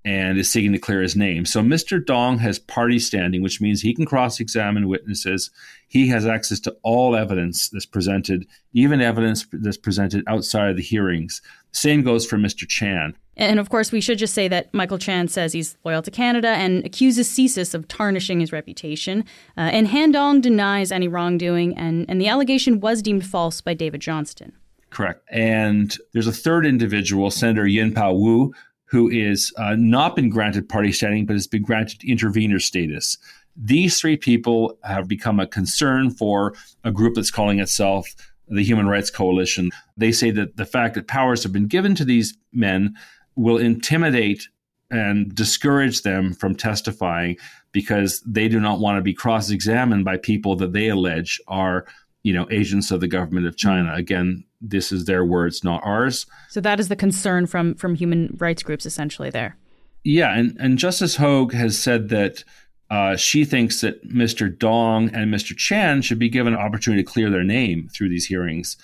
And 0.08 0.38
is 0.38 0.50
seeking 0.50 0.72
to 0.72 0.78
clear 0.78 1.02
his 1.02 1.16
name. 1.16 1.44
So 1.44 1.60
Mr. 1.60 2.02
Dong 2.02 2.38
has 2.38 2.58
party 2.58 2.98
standing, 2.98 3.42
which 3.42 3.60
means 3.60 3.82
he 3.82 3.92
can 3.92 4.06
cross 4.06 4.40
examine 4.40 4.88
witnesses. 4.88 5.50
He 5.86 6.08
has 6.08 6.24
access 6.24 6.60
to 6.60 6.74
all 6.82 7.14
evidence 7.14 7.68
that's 7.68 7.84
presented, 7.84 8.46
even 8.72 9.02
evidence 9.02 9.46
that's 9.52 9.76
presented 9.76 10.24
outside 10.26 10.70
of 10.70 10.76
the 10.76 10.82
hearings. 10.82 11.42
Same 11.72 12.02
goes 12.02 12.24
for 12.24 12.38
Mr. 12.38 12.66
Chan. 12.66 13.16
And 13.36 13.60
of 13.60 13.68
course, 13.68 13.92
we 13.92 14.00
should 14.00 14.16
just 14.16 14.32
say 14.32 14.48
that 14.48 14.72
Michael 14.72 14.98
Chan 14.98 15.28
says 15.28 15.52
he's 15.52 15.76
loyal 15.84 16.00
to 16.02 16.10
Canada 16.10 16.48
and 16.48 16.84
accuses 16.86 17.28
CSIS 17.28 17.74
of 17.74 17.86
tarnishing 17.86 18.40
his 18.40 18.50
reputation. 18.50 19.24
Uh, 19.58 19.70
and 19.72 19.88
Han 19.88 20.10
Dong 20.10 20.40
denies 20.40 20.90
any 20.90 21.06
wrongdoing, 21.06 21.76
and, 21.76 22.06
and 22.08 22.18
the 22.18 22.28
allegation 22.28 22.80
was 22.80 23.02
deemed 23.02 23.26
false 23.26 23.60
by 23.60 23.74
David 23.74 24.00
Johnston. 24.00 24.54
Correct. 24.90 25.22
And 25.30 25.96
there's 26.12 26.26
a 26.26 26.32
third 26.32 26.66
individual, 26.66 27.30
Senator 27.30 27.66
Yuen 27.66 27.92
Pau 27.92 28.14
Woo, 28.14 28.54
who 28.90 29.08
is 29.08 29.52
uh, 29.56 29.76
not 29.78 30.16
been 30.16 30.30
granted 30.30 30.68
party 30.68 30.92
standing, 30.92 31.26
but 31.26 31.34
has 31.34 31.46
been 31.46 31.62
granted 31.62 32.02
intervener 32.04 32.58
status. 32.58 33.18
These 33.56 34.00
three 34.00 34.16
people 34.16 34.78
have 34.84 35.08
become 35.08 35.40
a 35.40 35.46
concern 35.46 36.10
for 36.10 36.54
a 36.84 36.92
group 36.92 37.14
that's 37.14 37.30
calling 37.30 37.58
itself 37.58 38.14
the 38.48 38.62
Human 38.62 38.88
Rights 38.88 39.10
Coalition. 39.10 39.70
They 39.96 40.12
say 40.12 40.30
that 40.30 40.56
the 40.56 40.64
fact 40.64 40.94
that 40.94 41.06
powers 41.06 41.42
have 41.42 41.52
been 41.52 41.66
given 41.66 41.94
to 41.96 42.04
these 42.04 42.36
men 42.52 42.94
will 43.36 43.58
intimidate 43.58 44.48
and 44.90 45.34
discourage 45.34 46.02
them 46.02 46.32
from 46.32 46.54
testifying 46.54 47.36
because 47.72 48.22
they 48.26 48.48
do 48.48 48.58
not 48.58 48.80
want 48.80 48.96
to 48.96 49.02
be 49.02 49.12
cross-examined 49.12 50.04
by 50.04 50.16
people 50.16 50.56
that 50.56 50.72
they 50.72 50.88
allege 50.88 51.40
are 51.46 51.86
you 52.22 52.32
know 52.32 52.46
agents 52.50 52.90
of 52.90 53.00
the 53.00 53.08
government 53.08 53.46
of 53.46 53.56
China 53.56 53.92
again 53.94 54.44
this 54.60 54.92
is 54.92 55.04
their 55.04 55.24
words 55.24 55.62
not 55.62 55.80
ours 55.84 56.26
so 56.48 56.60
that 56.60 56.80
is 56.80 56.88
the 56.88 56.96
concern 56.96 57.46
from 57.46 57.74
from 57.74 57.94
human 57.94 58.34
rights 58.38 58.62
groups 58.62 58.86
essentially 58.86 59.30
there 59.30 59.56
yeah 60.04 60.36
and 60.36 60.56
and 60.58 60.78
justice 60.78 61.16
hogue 61.16 61.52
has 61.52 61.78
said 61.78 62.08
that 62.08 62.44
uh, 62.90 63.16
she 63.16 63.44
thinks 63.44 63.80
that 63.82 64.02
Mr. 64.08 64.56
Dong 64.56 65.10
and 65.10 65.32
Mr. 65.32 65.56
Chan 65.56 66.02
should 66.02 66.18
be 66.18 66.28
given 66.28 66.54
an 66.54 66.58
opportunity 66.58 67.02
to 67.02 67.10
clear 67.10 67.30
their 67.30 67.44
name 67.44 67.88
through 67.88 68.08
these 68.08 68.26
hearings. 68.26 68.76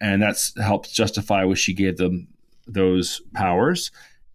And 0.00 0.22
that's 0.22 0.58
helps 0.58 0.90
justify 0.90 1.44
what 1.44 1.58
she 1.58 1.74
gave 1.74 1.98
them 1.98 2.28
those 2.66 3.20
powers. 3.34 3.90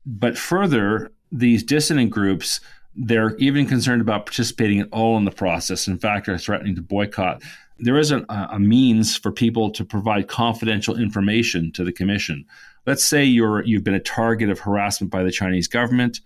But 0.06 0.38
further, 0.38 1.12
these 1.32 1.64
dissident 1.64 2.12
groups, 2.12 2.60
they're 2.96 3.36
even 3.38 3.66
concerned 3.66 4.02
about 4.02 4.26
participating 4.26 4.80
at 4.80 4.90
all 4.92 5.18
in 5.18 5.26
the 5.26 5.32
process. 5.32 5.88
In 5.88 5.98
fact, 5.98 6.30
are 6.30 6.38
threatening 6.38 6.76
to 6.76 6.82
boycott. 6.82 7.42
There 7.80 7.98
is 7.98 8.12
a, 8.12 8.26
a 8.30 8.60
means 8.60 9.16
for 9.16 9.32
people 9.32 9.70
to 9.72 9.86
provide 9.86 10.28
confidential 10.28 10.98
information 10.98 11.72
to 11.74 11.84
the 11.84 11.92
commission. 11.92 12.46
Let's 12.86 13.04
say 13.04 13.24
you're 13.24 13.64
you've 13.64 13.84
been 13.84 13.94
a 13.94 14.00
target 14.00 14.50
of 14.50 14.60
harassment 14.60 15.12
by 15.12 15.24
the 15.24 15.32
Chinese 15.32 15.68
government 15.68 16.22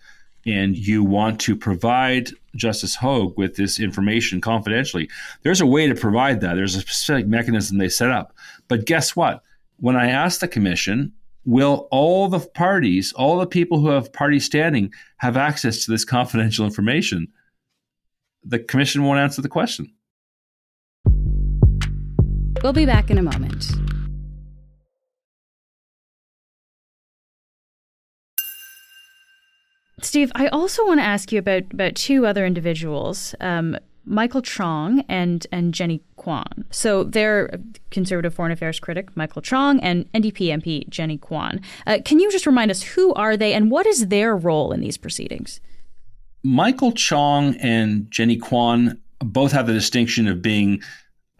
and 0.46 0.76
you 0.76 1.04
want 1.04 1.40
to 1.42 1.56
provide 1.56 2.32
Justice 2.56 2.96
Hogue 2.96 3.38
with 3.38 3.56
this 3.56 3.80
information 3.80 4.42
confidentially, 4.42 5.10
there's 5.44 5.62
a 5.62 5.66
way 5.66 5.88
to 5.88 5.96
provide 5.96 6.42
that. 6.42 6.56
There's 6.56 6.76
a 6.76 6.82
specific 6.82 7.28
mechanism 7.28 7.78
they 7.78 7.90
set 7.90 8.10
up. 8.10 8.36
But 8.68 8.86
guess 8.86 9.16
what? 9.16 9.44
When 9.78 9.96
I 9.96 10.10
asked 10.10 10.42
the 10.42 10.48
commission, 10.48 11.14
will 11.46 11.88
all 11.92 12.28
the 12.28 12.40
parties, 12.40 13.14
all 13.14 13.38
the 13.38 13.48
people 13.48 13.80
who 13.80 13.90
have 13.90 14.14
party 14.14 14.40
standing, 14.40 14.92
have 15.18 15.38
access 15.38 15.86
to 15.86 15.92
this 15.92 16.06
confidential 16.06 16.66
information? 16.66 17.28
The 18.44 18.60
commission 18.60 19.04
won't 19.04 19.20
answer 19.20 19.42
the 19.42 19.50
question. 19.50 19.94
We'll 22.64 22.74
be 22.74 22.86
back 22.86 23.10
in 23.10 23.18
a 23.18 23.24
moment. 23.24 23.72
Steve, 30.02 30.32
I 30.36 30.48
also 30.48 30.86
want 30.86 31.00
to 31.00 31.04
ask 31.04 31.32
you 31.32 31.40
about, 31.40 31.64
about 31.74 31.96
two 31.96 32.26
other 32.26 32.46
individuals. 32.46 33.34
Um, 33.40 33.78
Michael 34.04 34.42
Chong 34.42 35.04
and 35.08 35.46
and 35.52 35.74
Jenny 35.74 36.02
Kwan. 36.16 36.66
So 36.72 37.04
they're 37.04 37.60
conservative 37.92 38.34
foreign 38.34 38.52
affairs 38.52 38.80
critic 38.80 39.16
Michael 39.16 39.44
Chong 39.44 39.80
and 39.80 40.12
NDP 40.14 40.48
MP 40.48 40.90
Jenny 40.90 41.18
Kwan. 41.18 41.62
Uh, 41.86 42.00
can 42.04 42.20
you 42.20 42.32
just 42.32 42.48
remind 42.48 42.72
us 42.72 42.82
who 42.82 43.14
are 43.14 43.38
they 43.38 43.54
and 43.54 43.70
what 43.70 43.86
is 43.86 44.08
their 44.08 44.36
role 44.36 44.72
in 44.72 44.82
these 44.82 44.98
proceedings? 44.98 45.62
Michael 46.44 46.92
Chong 46.94 47.56
and 47.58 48.10
Jenny 48.10 48.38
Kwan 48.38 49.00
both 49.20 49.52
have 49.52 49.68
the 49.68 49.74
distinction 49.74 50.28
of 50.28 50.42
being 50.42 50.82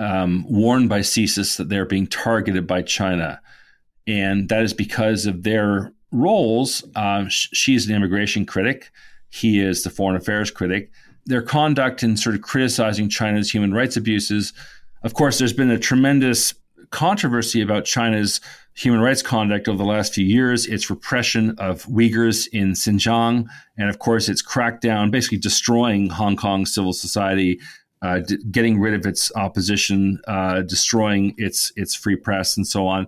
um, 0.02 0.46
warned 0.50 0.90
by 0.90 1.00
CSIS 1.00 1.58
that 1.58 1.70
they're 1.70 1.86
being 1.86 2.08
targeted 2.08 2.66
by 2.66 2.82
China. 2.82 3.40
And 4.08 4.50
that 4.50 4.64
is 4.64 4.74
because 4.74 5.28
of 5.28 5.44
their 5.44 5.94
roles. 6.12 6.84
Uh, 6.96 7.26
she's 7.30 7.88
an 7.88 7.96
immigration 7.96 8.46
critic, 8.46 8.92
he 9.30 9.62
is 9.62 9.84
the 9.84 9.90
foreign 9.90 10.18
affairs 10.18 10.52
critic. 10.52 10.92
Their 11.26 11.44
conduct 11.44 12.04
in 12.04 12.18
sort 12.18 12.36
of 12.36 12.42
criticizing 12.42 13.08
China's 13.08 13.50
human 13.50 13.74
rights 13.74 13.96
abuses. 13.96 14.54
Of 15.04 15.14
course, 15.14 15.38
there's 15.38 15.54
been 15.54 15.70
a 15.70 15.80
tremendous 15.80 16.54
controversy 16.90 17.62
about 17.62 17.86
China's 17.86 18.42
human 18.74 19.02
rights 19.02 19.22
conduct 19.22 19.68
over 19.68 19.78
the 19.78 19.86
last 19.86 20.14
few 20.14 20.26
years, 20.26 20.66
its 20.66 20.90
repression 20.90 21.52
of 21.58 21.84
Uyghurs 21.86 22.48
in 22.52 22.72
Xinjiang, 22.72 23.48
and 23.78 23.90
of 23.90 24.00
course, 24.00 24.28
its 24.28 24.42
crackdown, 24.42 25.12
basically 25.12 25.38
destroying 25.38 26.10
Hong 26.10 26.36
Kong 26.36 26.66
civil 26.66 26.92
society, 26.92 27.60
uh, 28.02 28.20
d- 28.20 28.38
getting 28.52 28.80
rid 28.80 28.94
of 28.94 29.06
its 29.06 29.32
opposition, 29.36 30.20
uh, 30.28 30.62
destroying 30.62 31.36
its 31.38 31.72
its 31.76 31.96
free 31.96 32.16
press, 32.16 32.58
and 32.58 32.68
so 32.68 32.88
on. 32.88 33.08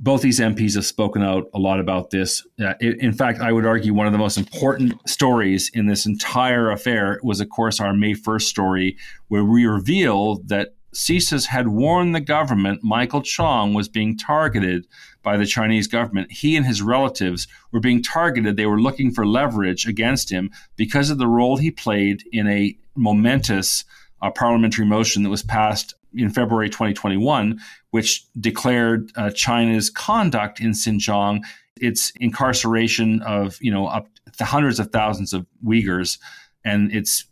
Both 0.00 0.22
these 0.22 0.38
MPs 0.38 0.76
have 0.76 0.86
spoken 0.86 1.22
out 1.22 1.50
a 1.54 1.58
lot 1.58 1.80
about 1.80 2.10
this. 2.10 2.46
Uh, 2.60 2.74
in 2.80 3.12
fact, 3.12 3.40
I 3.40 3.50
would 3.50 3.66
argue 3.66 3.92
one 3.92 4.06
of 4.06 4.12
the 4.12 4.18
most 4.18 4.38
important 4.38 4.94
stories 5.08 5.72
in 5.74 5.86
this 5.86 6.06
entire 6.06 6.70
affair 6.70 7.18
was, 7.24 7.40
of 7.40 7.48
course, 7.48 7.80
our 7.80 7.92
May 7.92 8.14
1st 8.14 8.42
story, 8.42 8.96
where 9.26 9.44
we 9.44 9.66
revealed 9.66 10.48
that 10.50 10.74
CSIS 10.94 11.46
had 11.46 11.68
warned 11.68 12.14
the 12.14 12.20
government 12.20 12.82
Michael 12.82 13.22
Chong 13.22 13.74
was 13.74 13.88
being 13.88 14.16
targeted 14.16 14.86
by 15.22 15.36
the 15.36 15.46
Chinese 15.46 15.86
government. 15.86 16.32
He 16.32 16.56
and 16.56 16.64
his 16.64 16.80
relatives 16.80 17.46
were 17.72 17.80
being 17.80 18.02
targeted. 18.02 18.56
They 18.56 18.66
were 18.66 18.80
looking 18.80 19.10
for 19.10 19.26
leverage 19.26 19.86
against 19.86 20.30
him 20.30 20.50
because 20.76 21.10
of 21.10 21.18
the 21.18 21.26
role 21.26 21.56
he 21.56 21.70
played 21.70 22.22
in 22.32 22.46
a 22.48 22.76
momentous 22.94 23.84
uh, 24.22 24.30
parliamentary 24.30 24.86
motion 24.86 25.22
that 25.22 25.30
was 25.30 25.42
passed 25.42 25.94
in 26.14 26.30
February 26.30 26.68
2021, 26.68 27.58
which 27.90 28.24
declared 28.40 29.10
uh, 29.16 29.30
China's 29.30 29.90
conduct 29.90 30.60
in 30.60 30.70
Xinjiang, 30.70 31.40
its 31.76 32.12
incarceration 32.20 33.22
of 33.22 33.58
you 33.60 33.70
know 33.70 33.86
up 33.86 34.08
to 34.36 34.44
hundreds 34.44 34.80
of 34.80 34.90
thousands 34.90 35.32
of 35.32 35.46
Uyghurs, 35.64 36.18
and 36.64 36.92
its 36.92 37.26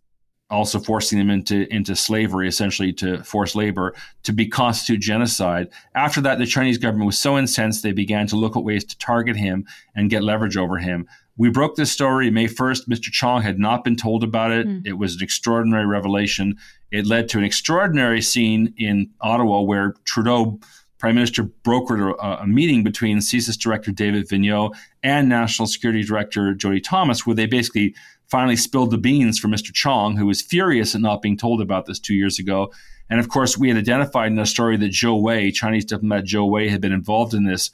also 0.51 0.79
forcing 0.79 1.19
them 1.19 1.31
into 1.31 1.73
into 1.75 1.97
slavery, 1.97 2.49
essentially 2.49 2.93
to 2.95 3.23
forced 3.25 3.57
labor, 3.57 3.95
to 4.23 4.33
be 4.33 4.47
constitute 4.47 5.01
genocide. 5.01 5.69
After 5.95 6.21
that, 6.23 6.39
the 6.39 6.47
Chinese 6.47 6.79
government 6.79 7.07
was 7.07 7.19
so 7.19 7.37
incensed 7.37 7.83
they 7.83 7.93
began 7.93 8.27
to 8.29 8.37
look 8.37 8.57
at 8.57 8.65
ways 8.65 8.85
to 8.85 8.99
target 8.99 9.37
him 9.37 9.67
and 9.95 10.11
get 10.11 10.23
leverage 10.23 10.57
over 10.57 10.79
him. 10.79 11.09
We 11.37 11.51
broke 11.51 11.77
this 11.77 11.93
story 11.93 12.31
May 12.31 12.47
1st. 12.47 12.89
Mr. 12.89 13.13
Chong 13.13 13.43
had 13.43 13.59
not 13.59 13.85
been 13.85 13.97
told 13.97 14.25
about 14.25 14.53
it. 14.53 14.67
Mm. 14.67 14.87
It 14.87 14.95
was 14.95 15.17
an 15.17 15.23
extraordinary 15.23 15.87
revelation. 15.87 16.57
It 16.91 17.07
led 17.07 17.29
to 17.31 17.39
an 17.39 17.45
extraordinary 17.45 18.23
scene 18.23 18.73
in 18.79 19.11
Ottawa 19.21 19.61
where 19.61 19.95
Trudeau, 20.05 20.61
Prime 20.99 21.15
Minister, 21.15 21.45
brokered 21.45 22.15
a, 22.19 22.43
a 22.43 22.47
meeting 22.47 22.83
between 22.83 23.19
CSIS 23.19 23.59
Director 23.59 23.93
David 23.93 24.29
Vigneault 24.29 24.75
and 25.03 25.29
National 25.29 25.67
Security 25.67 26.03
Director 26.03 26.55
Jody 26.55 26.81
Thomas, 26.81 27.27
where 27.27 27.37
they 27.37 27.47
basically 27.47 27.95
finally 28.29 28.57
spilled 28.57 28.91
the 28.91 28.99
beans 28.99 29.39
for 29.39 29.49
Mr. 29.49 29.73
Chong, 29.73 30.17
who 30.17 30.27
was 30.27 30.43
furious 30.43 30.95
at 30.95 31.01
not 31.01 31.23
being 31.23 31.37
told 31.37 31.61
about 31.61 31.87
this 31.87 32.01
two 32.01 32.15
years 32.15 32.39
ago. 32.39 32.73
And 33.09 33.21
of 33.21 33.29
course, 33.29 33.57
we 33.57 33.69
had 33.69 33.77
identified 33.77 34.33
in 34.33 34.39
a 34.39 34.47
story 34.47 34.77
that 34.79 34.91
Zhao 34.91 35.21
Wei, 35.21 35.51
Chinese 35.53 35.85
diplomat 35.85 36.25
Zhao 36.25 36.49
Wei, 36.51 36.69
had 36.69 36.81
been 36.81 36.93
involved 36.93 37.35
in 37.35 37.45
this. 37.45 37.71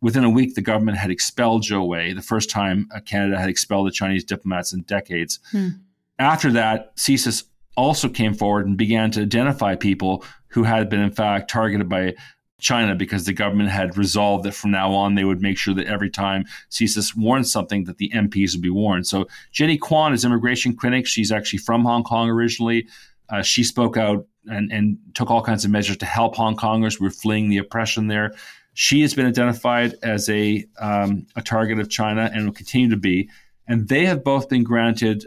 Within 0.00 0.24
a 0.24 0.30
week, 0.30 0.54
the 0.54 0.62
government 0.62 0.98
had 0.98 1.10
expelled 1.10 1.62
Zhao 1.62 1.86
Wei, 1.86 2.12
the 2.12 2.22
first 2.22 2.50
time 2.50 2.88
Canada 3.06 3.38
had 3.38 3.48
expelled 3.48 3.86
the 3.86 3.92
Chinese 3.92 4.24
diplomats 4.24 4.72
in 4.72 4.82
decades. 4.82 5.40
Hmm. 5.50 5.68
After 6.18 6.52
that, 6.52 6.94
CSIS 6.96 7.44
also 7.76 8.08
came 8.08 8.34
forward 8.34 8.66
and 8.66 8.76
began 8.76 9.10
to 9.12 9.22
identify 9.22 9.74
people 9.74 10.24
who 10.48 10.62
had 10.62 10.88
been, 10.88 11.00
in 11.00 11.12
fact, 11.12 11.50
targeted 11.50 11.88
by 11.88 12.14
China 12.58 12.94
because 12.94 13.24
the 13.24 13.32
government 13.32 13.68
had 13.68 13.98
resolved 13.98 14.44
that 14.44 14.52
from 14.52 14.70
now 14.70 14.92
on 14.92 15.14
they 15.14 15.24
would 15.24 15.42
make 15.42 15.58
sure 15.58 15.74
that 15.74 15.86
every 15.86 16.10
time 16.10 16.44
CSIS 16.70 17.16
warned 17.16 17.46
something 17.46 17.84
that 17.84 17.98
the 17.98 18.10
MPs 18.14 18.54
would 18.54 18.62
be 18.62 18.70
warned. 18.70 19.06
So 19.06 19.26
Jenny 19.52 19.76
Kwan 19.76 20.12
is 20.12 20.24
immigration 20.24 20.74
clinic. 20.74 21.06
She's 21.06 21.30
actually 21.30 21.58
from 21.58 21.84
Hong 21.84 22.02
Kong 22.02 22.30
originally. 22.30 22.86
Uh, 23.28 23.42
she 23.42 23.62
spoke 23.62 23.96
out 23.96 24.26
and, 24.46 24.72
and 24.72 24.98
took 25.14 25.30
all 25.30 25.42
kinds 25.42 25.64
of 25.64 25.70
measures 25.70 25.96
to 25.98 26.06
help 26.06 26.36
Hong 26.36 26.56
Kongers 26.56 26.98
who 26.98 27.04
were 27.04 27.10
fleeing 27.10 27.50
the 27.50 27.58
oppression 27.58 28.06
there. 28.06 28.34
She 28.74 29.02
has 29.02 29.14
been 29.14 29.26
identified 29.26 29.94
as 30.02 30.28
a 30.28 30.64
um, 30.78 31.26
a 31.34 31.42
target 31.42 31.78
of 31.78 31.90
China 31.90 32.30
and 32.32 32.44
will 32.44 32.52
continue 32.52 32.90
to 32.90 32.96
be. 32.96 33.28
And 33.66 33.88
they 33.88 34.04
have 34.04 34.22
both 34.22 34.48
been 34.48 34.62
granted 34.62 35.26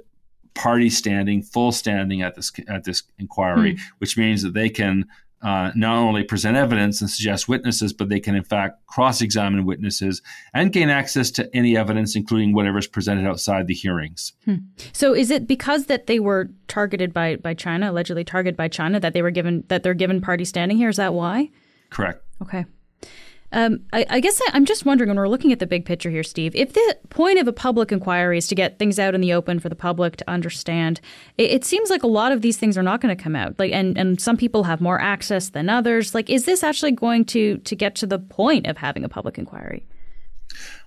party 0.53 0.89
standing, 0.89 1.41
full 1.41 1.71
standing 1.71 2.21
at 2.21 2.35
this 2.35 2.51
at 2.67 2.83
this 2.83 3.03
inquiry, 3.17 3.75
mm. 3.75 3.79
which 3.97 4.17
means 4.17 4.43
that 4.43 4.53
they 4.53 4.69
can 4.69 5.05
uh, 5.41 5.71
not 5.75 5.97
only 5.97 6.23
present 6.23 6.58
evidence 6.58 7.02
and 7.02 7.10
suggest 7.10 7.47
witnesses, 7.47 7.93
but 7.93 8.10
they 8.10 8.19
can 8.19 8.36
in 8.36 8.43
fact 8.43 8.86
cross 8.88 9.21
examine 9.21 9.65
witnesses 9.65 10.21
and 10.54 10.73
gain 10.73 10.89
access 10.89 11.32
to 11.32 11.49
any 11.56 11.78
evidence, 11.78 12.15
including 12.15 12.54
whatever 12.54 12.78
is 12.78 12.88
presented 12.88 13.25
outside 13.25 13.67
the 13.67 13.73
hearings. 13.73 14.34
Hmm. 14.45 14.56
So, 14.91 15.13
is 15.15 15.32
it 15.32 15.47
because 15.47 15.86
that 15.86 16.08
they 16.08 16.19
were 16.19 16.49
targeted 16.67 17.13
by 17.13 17.38
by 17.38 17.54
China, 17.54 17.91
allegedly 17.91 18.23
targeted 18.23 18.58
by 18.58 18.67
China, 18.67 18.99
that 18.99 19.13
they 19.13 19.21
were 19.21 19.32
given 19.32 19.63
that 19.69 19.84
they're 19.84 19.93
given 19.93 20.21
party 20.21 20.45
standing 20.45 20.78
here? 20.78 20.89
Is 20.89 20.97
that 20.97 21.13
why? 21.13 21.49
Correct. 21.89 22.23
Okay. 22.41 22.65
Um, 23.51 23.79
I, 23.91 24.05
I, 24.09 24.19
guess 24.19 24.39
I, 24.47 24.55
am 24.57 24.65
just 24.65 24.85
wondering 24.85 25.07
when 25.07 25.17
we're 25.17 25.27
looking 25.27 25.51
at 25.51 25.59
the 25.59 25.65
big 25.65 25.83
picture 25.85 26.12
here, 26.12 26.21
Steve, 26.23 26.55
if 26.55 26.73
the 26.73 26.97
point 27.09 27.39
of 27.39 27.47
a 27.47 27.53
public 27.53 27.91
inquiry 27.91 28.38
is 28.38 28.47
to 28.47 28.55
get 28.55 28.77
things 28.77 28.99
out 28.99 29.15
in 29.15 29.21
the 29.21 29.33
open 29.33 29.59
for 29.59 29.69
the 29.69 29.75
public 29.75 30.17
to 30.17 30.29
understand, 30.29 31.01
it, 31.38 31.49
it 31.49 31.65
seems 31.65 31.89
like 31.89 32.03
a 32.03 32.07
lot 32.07 32.31
of 32.31 32.41
these 32.41 32.57
things 32.57 32.77
are 32.77 32.83
not 32.83 33.01
going 33.01 33.15
to 33.15 33.21
come 33.21 33.35
out. 33.35 33.57
Like, 33.57 33.71
and, 33.71 33.97
and 33.97 34.21
some 34.21 34.38
people 34.38 34.63
have 34.65 34.81
more 34.81 35.01
access 35.01 35.49
than 35.49 35.67
others. 35.67 36.13
Like, 36.13 36.29
is 36.29 36.45
this 36.45 36.63
actually 36.63 36.91
going 36.91 37.25
to 37.25 37.57
to 37.57 37.75
get 37.75 37.95
to 37.95 38.07
the 38.07 38.19
point 38.19 38.67
of 38.67 38.77
having 38.77 39.03
a 39.03 39.09
public 39.09 39.38
inquiry? 39.38 39.88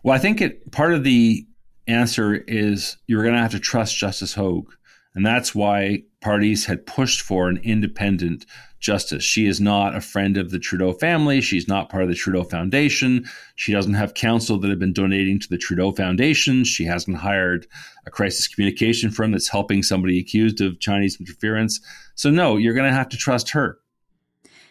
Well, 0.05 0.14
I 0.14 0.18
think 0.18 0.40
it 0.40 0.70
part 0.70 0.94
of 0.94 1.03
the 1.03 1.46
answer 1.88 2.35
is 2.46 2.96
you're 3.07 3.22
going 3.22 3.35
to 3.35 3.40
have 3.40 3.51
to 3.53 3.59
trust 3.59 3.96
Justice 3.96 4.35
Hogue, 4.35 4.72
and 5.14 5.27
that's 5.27 5.55
why 5.55 6.05
parties 6.20 6.66
had 6.66 6.87
pushed 6.87 7.22
for 7.22 7.48
an 7.48 7.59
independent 7.59 8.46
justice. 8.83 9.25
She 9.25 9.47
is 9.47 9.61
not 9.61 9.97
a 9.97 10.01
friend 10.01 10.37
of 10.37 10.51
the 10.51 10.59
Trudeau 10.59 10.92
family. 10.92 11.40
She's 11.40 11.68
not 11.68 11.88
part 11.88 12.03
of 12.03 12.09
the 12.11 12.14
Trudeau 12.14 12.42
Foundation. 12.42 13.25
She 13.55 13.73
doesn't 13.73 13.95
have 13.95 14.12
counsel 14.12 14.59
that 14.59 14.68
have 14.68 14.79
been 14.79 14.92
donating 14.92 15.38
to 15.40 15.49
the 15.49 15.57
Trudeau 15.57 15.92
Foundation. 15.92 16.64
She 16.64 16.85
hasn't 16.85 17.16
hired 17.16 17.66
a 18.05 18.11
crisis 18.11 18.47
communication 18.49 19.11
firm 19.11 19.31
that's 19.31 19.49
helping 19.49 19.83
somebody 19.83 20.18
accused 20.18 20.61
of 20.61 20.81
Chinese 20.81 21.18
interference. 21.18 21.81
So, 22.16 22.31
no, 22.31 22.57
you're 22.57 22.75
going 22.75 22.90
to 22.90 22.97
have 22.97 23.09
to 23.11 23.16
trust 23.16 23.51
her. 23.51 23.79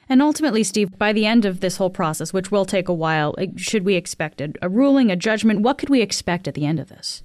And 0.10 0.22
ultimately, 0.22 0.64
Steve, 0.64 0.98
by 0.98 1.14
the 1.14 1.26
end 1.26 1.46
of 1.46 1.62
this 1.62 1.78
whole 1.78 1.90
process, 1.90 2.34
which 2.34 2.52
will 2.52 2.66
take 2.66 2.90
a 2.90 2.94
while, 2.94 3.34
eh, 3.38 3.48
should 3.56 3.86
we 3.86 3.96
expect 3.96 4.42
a, 4.42 4.52
a 4.62 4.68
ruling, 4.68 5.10
a 5.10 5.16
judgment? 5.16 5.62
What 5.62 5.78
could 5.78 5.90
we 5.90 6.02
expect 6.02 6.50
at 6.50 6.54
the 6.54 6.66
end 6.66 6.82
of 6.82 6.90
this? 6.90 7.24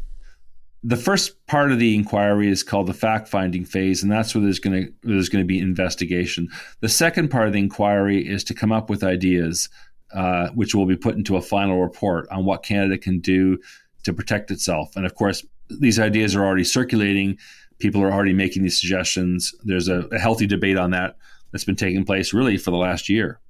The 0.87 0.97
first 0.97 1.45
part 1.49 1.73
of 1.73 1.81
the 1.81 1.97
inquiry 1.97 2.49
is 2.49 2.63
called 2.63 2.87
the 2.87 2.95
fact 2.95 3.27
finding 3.27 3.65
phase, 3.65 4.05
and 4.05 4.13
that's 4.13 4.35
where 4.35 4.43
there's 4.43 4.61
going 4.61 4.85
to 4.85 4.93
there's 5.03 5.29
going 5.29 5.43
to 5.43 5.47
be 5.47 5.59
investigation. 5.59 6.49
The 6.81 6.89
second 6.89 7.29
part 7.29 7.49
of 7.49 7.53
the 7.53 7.59
inquiry 7.59 8.25
is 8.27 8.45
to 8.45 8.55
come 8.55 8.71
up 8.71 8.89
with 8.89 9.03
ideas, 9.03 9.69
uh, 10.15 10.49
which 10.51 10.77
will 10.77 10.87
be 10.87 10.97
put 10.97 11.17
into 11.17 11.37
a 11.37 11.43
final 11.43 11.83
report 11.83 12.29
on 12.31 12.45
what 12.45 12.63
Canada 12.63 12.99
can 12.99 13.19
do 13.19 13.59
to 14.05 14.13
protect 14.13 14.53
itself. 14.53 14.95
And 14.95 15.05
of 15.05 15.17
course, 15.17 15.45
these 15.69 15.99
ideas 15.99 16.37
are 16.37 16.47
already 16.47 16.63
circulating. 16.63 17.37
People 17.81 18.01
are 18.03 18.13
already 18.13 18.33
making 18.33 18.63
these 18.63 18.81
suggestions. 18.81 19.53
There's 19.65 19.89
a, 19.89 20.07
a 20.13 20.21
healthy 20.21 20.47
debate 20.47 20.79
on 20.79 20.93
that 20.93 21.17
that's 21.51 21.65
been 21.65 21.75
taking 21.75 22.05
place 22.05 22.33
really 22.33 22.59
for 22.59 22.71
the 22.71 22.77
last 22.77 23.09
year 23.09 23.41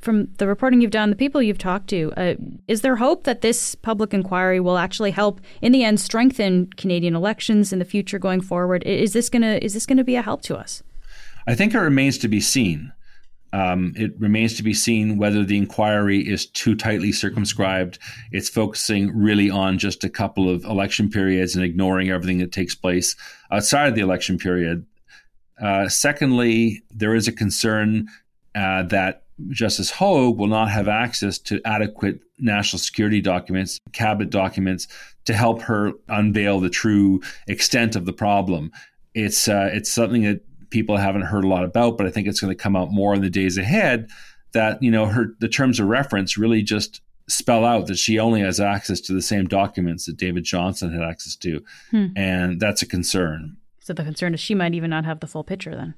from 0.00 0.28
the 0.38 0.46
reporting 0.46 0.80
you've 0.80 0.90
done, 0.90 1.10
the 1.10 1.16
people 1.16 1.42
you've 1.42 1.58
talked 1.58 1.88
to, 1.88 2.12
uh, 2.16 2.34
is 2.68 2.80
there 2.80 2.96
hope 2.96 3.24
that 3.24 3.40
this 3.40 3.74
public 3.74 4.14
inquiry 4.14 4.60
will 4.60 4.78
actually 4.78 5.10
help, 5.10 5.40
in 5.60 5.72
the 5.72 5.84
end, 5.84 6.00
strengthen 6.00 6.66
Canadian 6.76 7.14
elections 7.14 7.72
in 7.72 7.78
the 7.78 7.84
future 7.84 8.18
going 8.18 8.40
forward? 8.40 8.82
Is 8.84 9.12
this 9.12 9.28
gonna 9.28 9.58
is 9.62 9.74
this 9.74 9.86
gonna 9.86 10.04
be 10.04 10.16
a 10.16 10.22
help 10.22 10.42
to 10.42 10.56
us? 10.56 10.82
I 11.46 11.54
think 11.54 11.74
it 11.74 11.78
remains 11.78 12.18
to 12.18 12.28
be 12.28 12.40
seen. 12.40 12.92
Um, 13.52 13.94
it 13.96 14.12
remains 14.18 14.56
to 14.58 14.62
be 14.62 14.74
seen 14.74 15.18
whether 15.18 15.44
the 15.44 15.56
inquiry 15.56 16.20
is 16.20 16.46
too 16.46 16.76
tightly 16.76 17.10
circumscribed. 17.10 17.98
It's 18.30 18.48
focusing 18.48 19.10
really 19.16 19.50
on 19.50 19.78
just 19.78 20.04
a 20.04 20.08
couple 20.08 20.48
of 20.48 20.64
election 20.64 21.10
periods 21.10 21.56
and 21.56 21.64
ignoring 21.64 22.10
everything 22.10 22.38
that 22.38 22.52
takes 22.52 22.76
place 22.76 23.16
outside 23.50 23.88
of 23.88 23.94
the 23.96 24.02
election 24.02 24.38
period. 24.38 24.86
Uh, 25.60 25.88
secondly, 25.88 26.82
there 26.90 27.14
is 27.14 27.26
a 27.26 27.32
concern 27.32 28.06
uh, 28.54 28.84
that 28.84 29.24
Justice 29.48 29.90
Hogue 29.90 30.38
will 30.38 30.46
not 30.46 30.70
have 30.70 30.88
access 30.88 31.38
to 31.38 31.60
adequate 31.64 32.20
national 32.38 32.78
security 32.78 33.20
documents, 33.20 33.78
cabinet 33.92 34.30
documents, 34.30 34.86
to 35.24 35.34
help 35.34 35.62
her 35.62 35.92
unveil 36.08 36.60
the 36.60 36.70
true 36.70 37.20
extent 37.46 37.96
of 37.96 38.06
the 38.06 38.12
problem. 38.12 38.72
It's 39.14 39.48
uh, 39.48 39.70
it's 39.72 39.90
something 39.90 40.22
that 40.22 40.44
people 40.70 40.96
haven't 40.96 41.22
heard 41.22 41.44
a 41.44 41.48
lot 41.48 41.64
about, 41.64 41.98
but 41.98 42.06
I 42.06 42.10
think 42.10 42.28
it's 42.28 42.40
going 42.40 42.52
to 42.52 42.62
come 42.62 42.76
out 42.76 42.90
more 42.90 43.14
in 43.14 43.22
the 43.22 43.30
days 43.30 43.58
ahead. 43.58 44.08
That 44.52 44.82
you 44.82 44.90
know, 44.90 45.06
her 45.06 45.34
the 45.40 45.48
terms 45.48 45.80
of 45.80 45.86
reference 45.86 46.36
really 46.36 46.62
just 46.62 47.00
spell 47.28 47.64
out 47.64 47.86
that 47.86 47.98
she 47.98 48.18
only 48.18 48.40
has 48.40 48.58
access 48.58 49.00
to 49.00 49.12
the 49.12 49.22
same 49.22 49.46
documents 49.46 50.06
that 50.06 50.16
David 50.16 50.44
Johnston 50.44 50.92
had 50.92 51.02
access 51.02 51.36
to, 51.36 51.62
hmm. 51.90 52.06
and 52.16 52.60
that's 52.60 52.82
a 52.82 52.86
concern. 52.86 53.56
So 53.80 53.92
the 53.92 54.04
concern 54.04 54.34
is 54.34 54.40
she 54.40 54.54
might 54.54 54.74
even 54.74 54.90
not 54.90 55.04
have 55.04 55.20
the 55.20 55.26
full 55.26 55.44
picture 55.44 55.74
then. 55.74 55.94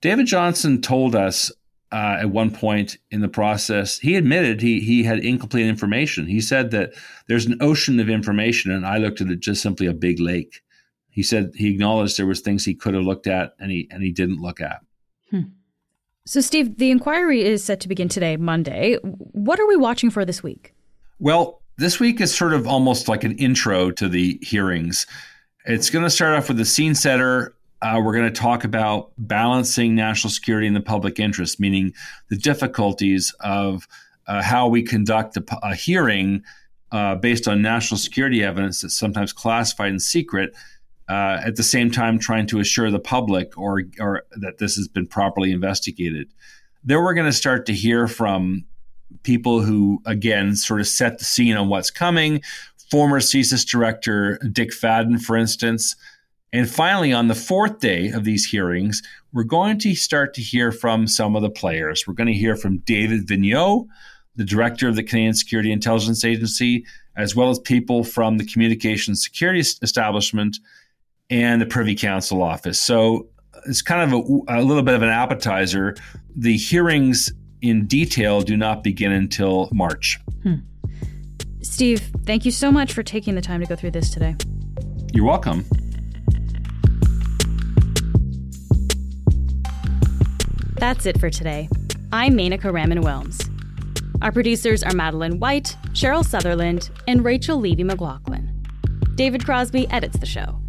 David 0.00 0.26
Johnston 0.26 0.82
told 0.82 1.14
us 1.14 1.50
uh, 1.94 2.18
at 2.18 2.30
one 2.30 2.50
point 2.50 2.98
in 3.12 3.20
the 3.20 3.28
process, 3.28 4.00
he 4.00 4.16
admitted 4.16 4.60
he 4.60 4.80
he 4.80 5.04
had 5.04 5.20
incomplete 5.20 5.64
information. 5.64 6.26
He 6.26 6.40
said 6.40 6.72
that 6.72 6.92
there's 7.28 7.46
an 7.46 7.56
ocean 7.60 8.00
of 8.00 8.08
information, 8.08 8.72
and 8.72 8.84
I 8.84 8.98
looked 8.98 9.20
at 9.20 9.28
it 9.28 9.38
just 9.38 9.62
simply 9.62 9.86
a 9.86 9.92
big 9.92 10.18
lake. 10.18 10.60
He 11.10 11.22
said 11.22 11.52
he 11.54 11.70
acknowledged 11.70 12.18
there 12.18 12.26
was 12.26 12.40
things 12.40 12.64
he 12.64 12.74
could 12.74 12.94
have 12.94 13.04
looked 13.04 13.28
at 13.28 13.54
and 13.60 13.70
he 13.70 13.86
and 13.92 14.02
he 14.02 14.10
didn't 14.10 14.42
look 14.42 14.60
at. 14.60 14.80
Hmm. 15.30 15.42
So, 16.26 16.40
Steve, 16.40 16.78
the 16.78 16.90
inquiry 16.90 17.42
is 17.42 17.62
set 17.62 17.78
to 17.80 17.88
begin 17.88 18.08
today, 18.08 18.36
Monday. 18.36 18.96
What 19.02 19.60
are 19.60 19.66
we 19.66 19.76
watching 19.76 20.10
for 20.10 20.24
this 20.24 20.42
week? 20.42 20.74
Well, 21.20 21.60
this 21.76 22.00
week 22.00 22.20
is 22.20 22.34
sort 22.34 22.54
of 22.54 22.66
almost 22.66 23.06
like 23.06 23.22
an 23.22 23.38
intro 23.38 23.92
to 23.92 24.08
the 24.08 24.40
hearings. 24.42 25.06
It's 25.64 25.90
going 25.90 26.04
to 26.04 26.10
start 26.10 26.36
off 26.36 26.48
with 26.48 26.56
the 26.56 26.64
scene 26.64 26.96
setter 26.96 27.54
uh, 27.84 28.00
we're 28.02 28.14
going 28.14 28.32
to 28.32 28.40
talk 28.40 28.64
about 28.64 29.12
balancing 29.18 29.94
national 29.94 30.30
security 30.30 30.66
and 30.66 30.74
the 30.74 30.80
public 30.80 31.20
interest, 31.20 31.60
meaning 31.60 31.92
the 32.30 32.36
difficulties 32.36 33.34
of 33.40 33.86
uh, 34.26 34.42
how 34.42 34.66
we 34.66 34.82
conduct 34.82 35.36
a, 35.36 35.44
a 35.62 35.74
hearing 35.74 36.42
uh, 36.92 37.14
based 37.14 37.46
on 37.46 37.60
national 37.60 37.98
security 37.98 38.42
evidence 38.42 38.80
that's 38.80 38.98
sometimes 38.98 39.34
classified 39.34 39.90
and 39.90 40.00
secret. 40.00 40.54
Uh, 41.06 41.38
at 41.44 41.56
the 41.56 41.62
same 41.62 41.90
time, 41.90 42.18
trying 42.18 42.46
to 42.46 42.58
assure 42.58 42.90
the 42.90 42.98
public 42.98 43.58
or, 43.58 43.82
or 44.00 44.24
that 44.40 44.56
this 44.56 44.74
has 44.76 44.88
been 44.88 45.06
properly 45.06 45.52
investigated. 45.52 46.26
Then 46.82 47.02
we're 47.02 47.12
going 47.12 47.26
to 47.26 47.32
start 47.32 47.66
to 47.66 47.74
hear 47.74 48.08
from 48.08 48.64
people 49.22 49.60
who, 49.60 50.00
again, 50.06 50.56
sort 50.56 50.80
of 50.80 50.88
set 50.88 51.18
the 51.18 51.26
scene 51.26 51.58
on 51.58 51.68
what's 51.68 51.90
coming. 51.90 52.40
Former 52.90 53.20
CSIS 53.20 53.66
director 53.66 54.38
Dick 54.50 54.70
Fadden, 54.70 55.20
for 55.20 55.36
instance, 55.36 55.94
and 56.54 56.70
finally, 56.70 57.12
on 57.12 57.26
the 57.26 57.34
fourth 57.34 57.80
day 57.80 58.10
of 58.10 58.22
these 58.22 58.46
hearings, 58.46 59.02
we're 59.32 59.42
going 59.42 59.76
to 59.80 59.96
start 59.96 60.34
to 60.34 60.40
hear 60.40 60.70
from 60.70 61.08
some 61.08 61.34
of 61.34 61.42
the 61.42 61.50
players. 61.50 62.06
We're 62.06 62.14
going 62.14 62.28
to 62.28 62.32
hear 62.32 62.54
from 62.54 62.78
David 62.78 63.26
Vigneault, 63.26 63.88
the 64.36 64.44
director 64.44 64.86
of 64.86 64.94
the 64.94 65.02
Canadian 65.02 65.34
Security 65.34 65.72
Intelligence 65.72 66.24
Agency, 66.24 66.86
as 67.16 67.34
well 67.34 67.50
as 67.50 67.58
people 67.58 68.04
from 68.04 68.38
the 68.38 68.46
Communications 68.46 69.20
Security 69.20 69.58
Establishment 69.58 70.58
and 71.28 71.60
the 71.60 71.66
Privy 71.66 71.96
Council 71.96 72.40
office. 72.40 72.80
So 72.80 73.26
it's 73.66 73.82
kind 73.82 74.12
of 74.12 74.20
a, 74.20 74.60
a 74.60 74.62
little 74.62 74.84
bit 74.84 74.94
of 74.94 75.02
an 75.02 75.08
appetizer. 75.08 75.96
The 76.36 76.56
hearings 76.56 77.32
in 77.62 77.88
detail 77.88 78.42
do 78.42 78.56
not 78.56 78.84
begin 78.84 79.10
until 79.10 79.70
March. 79.72 80.20
Hmm. 80.44 80.54
Steve, 81.62 82.12
thank 82.24 82.44
you 82.44 82.52
so 82.52 82.70
much 82.70 82.92
for 82.92 83.02
taking 83.02 83.34
the 83.34 83.42
time 83.42 83.60
to 83.60 83.66
go 83.66 83.74
through 83.74 83.90
this 83.90 84.08
today. 84.08 84.36
You're 85.12 85.24
welcome. 85.24 85.64
That's 90.84 91.06
it 91.06 91.18
for 91.18 91.30
today. 91.30 91.70
I'm 92.12 92.34
Menaka 92.34 92.70
Raman 92.70 93.02
Wilms. 93.02 93.40
Our 94.20 94.30
producers 94.30 94.82
are 94.82 94.92
Madeline 94.92 95.40
White, 95.40 95.78
Cheryl 95.94 96.22
Sutherland, 96.22 96.90
and 97.08 97.24
Rachel 97.24 97.58
Levy 97.58 97.84
McLaughlin. 97.84 98.62
David 99.14 99.46
Crosby 99.46 99.88
edits 99.88 100.18
the 100.18 100.26
show. 100.26 100.60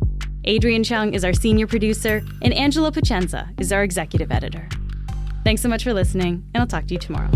Adrian 0.46 0.86
Chung 0.86 1.14
is 1.14 1.26
our 1.26 1.34
senior 1.34 1.68
producer, 1.68 2.24
and 2.42 2.54
Angela 2.54 2.94
Pacienza 2.94 3.50
is 3.60 3.74
our 3.74 3.84
executive 3.84 4.32
editor. 4.32 4.70
Thanks 5.44 5.62
so 5.62 5.68
much 5.68 5.84
for 5.84 5.92
listening, 5.92 6.50
and 6.54 6.62
I'll 6.62 6.68
talk 6.68 6.88
to 6.88 6.94
you 6.94 7.00
tomorrow. 7.00 7.32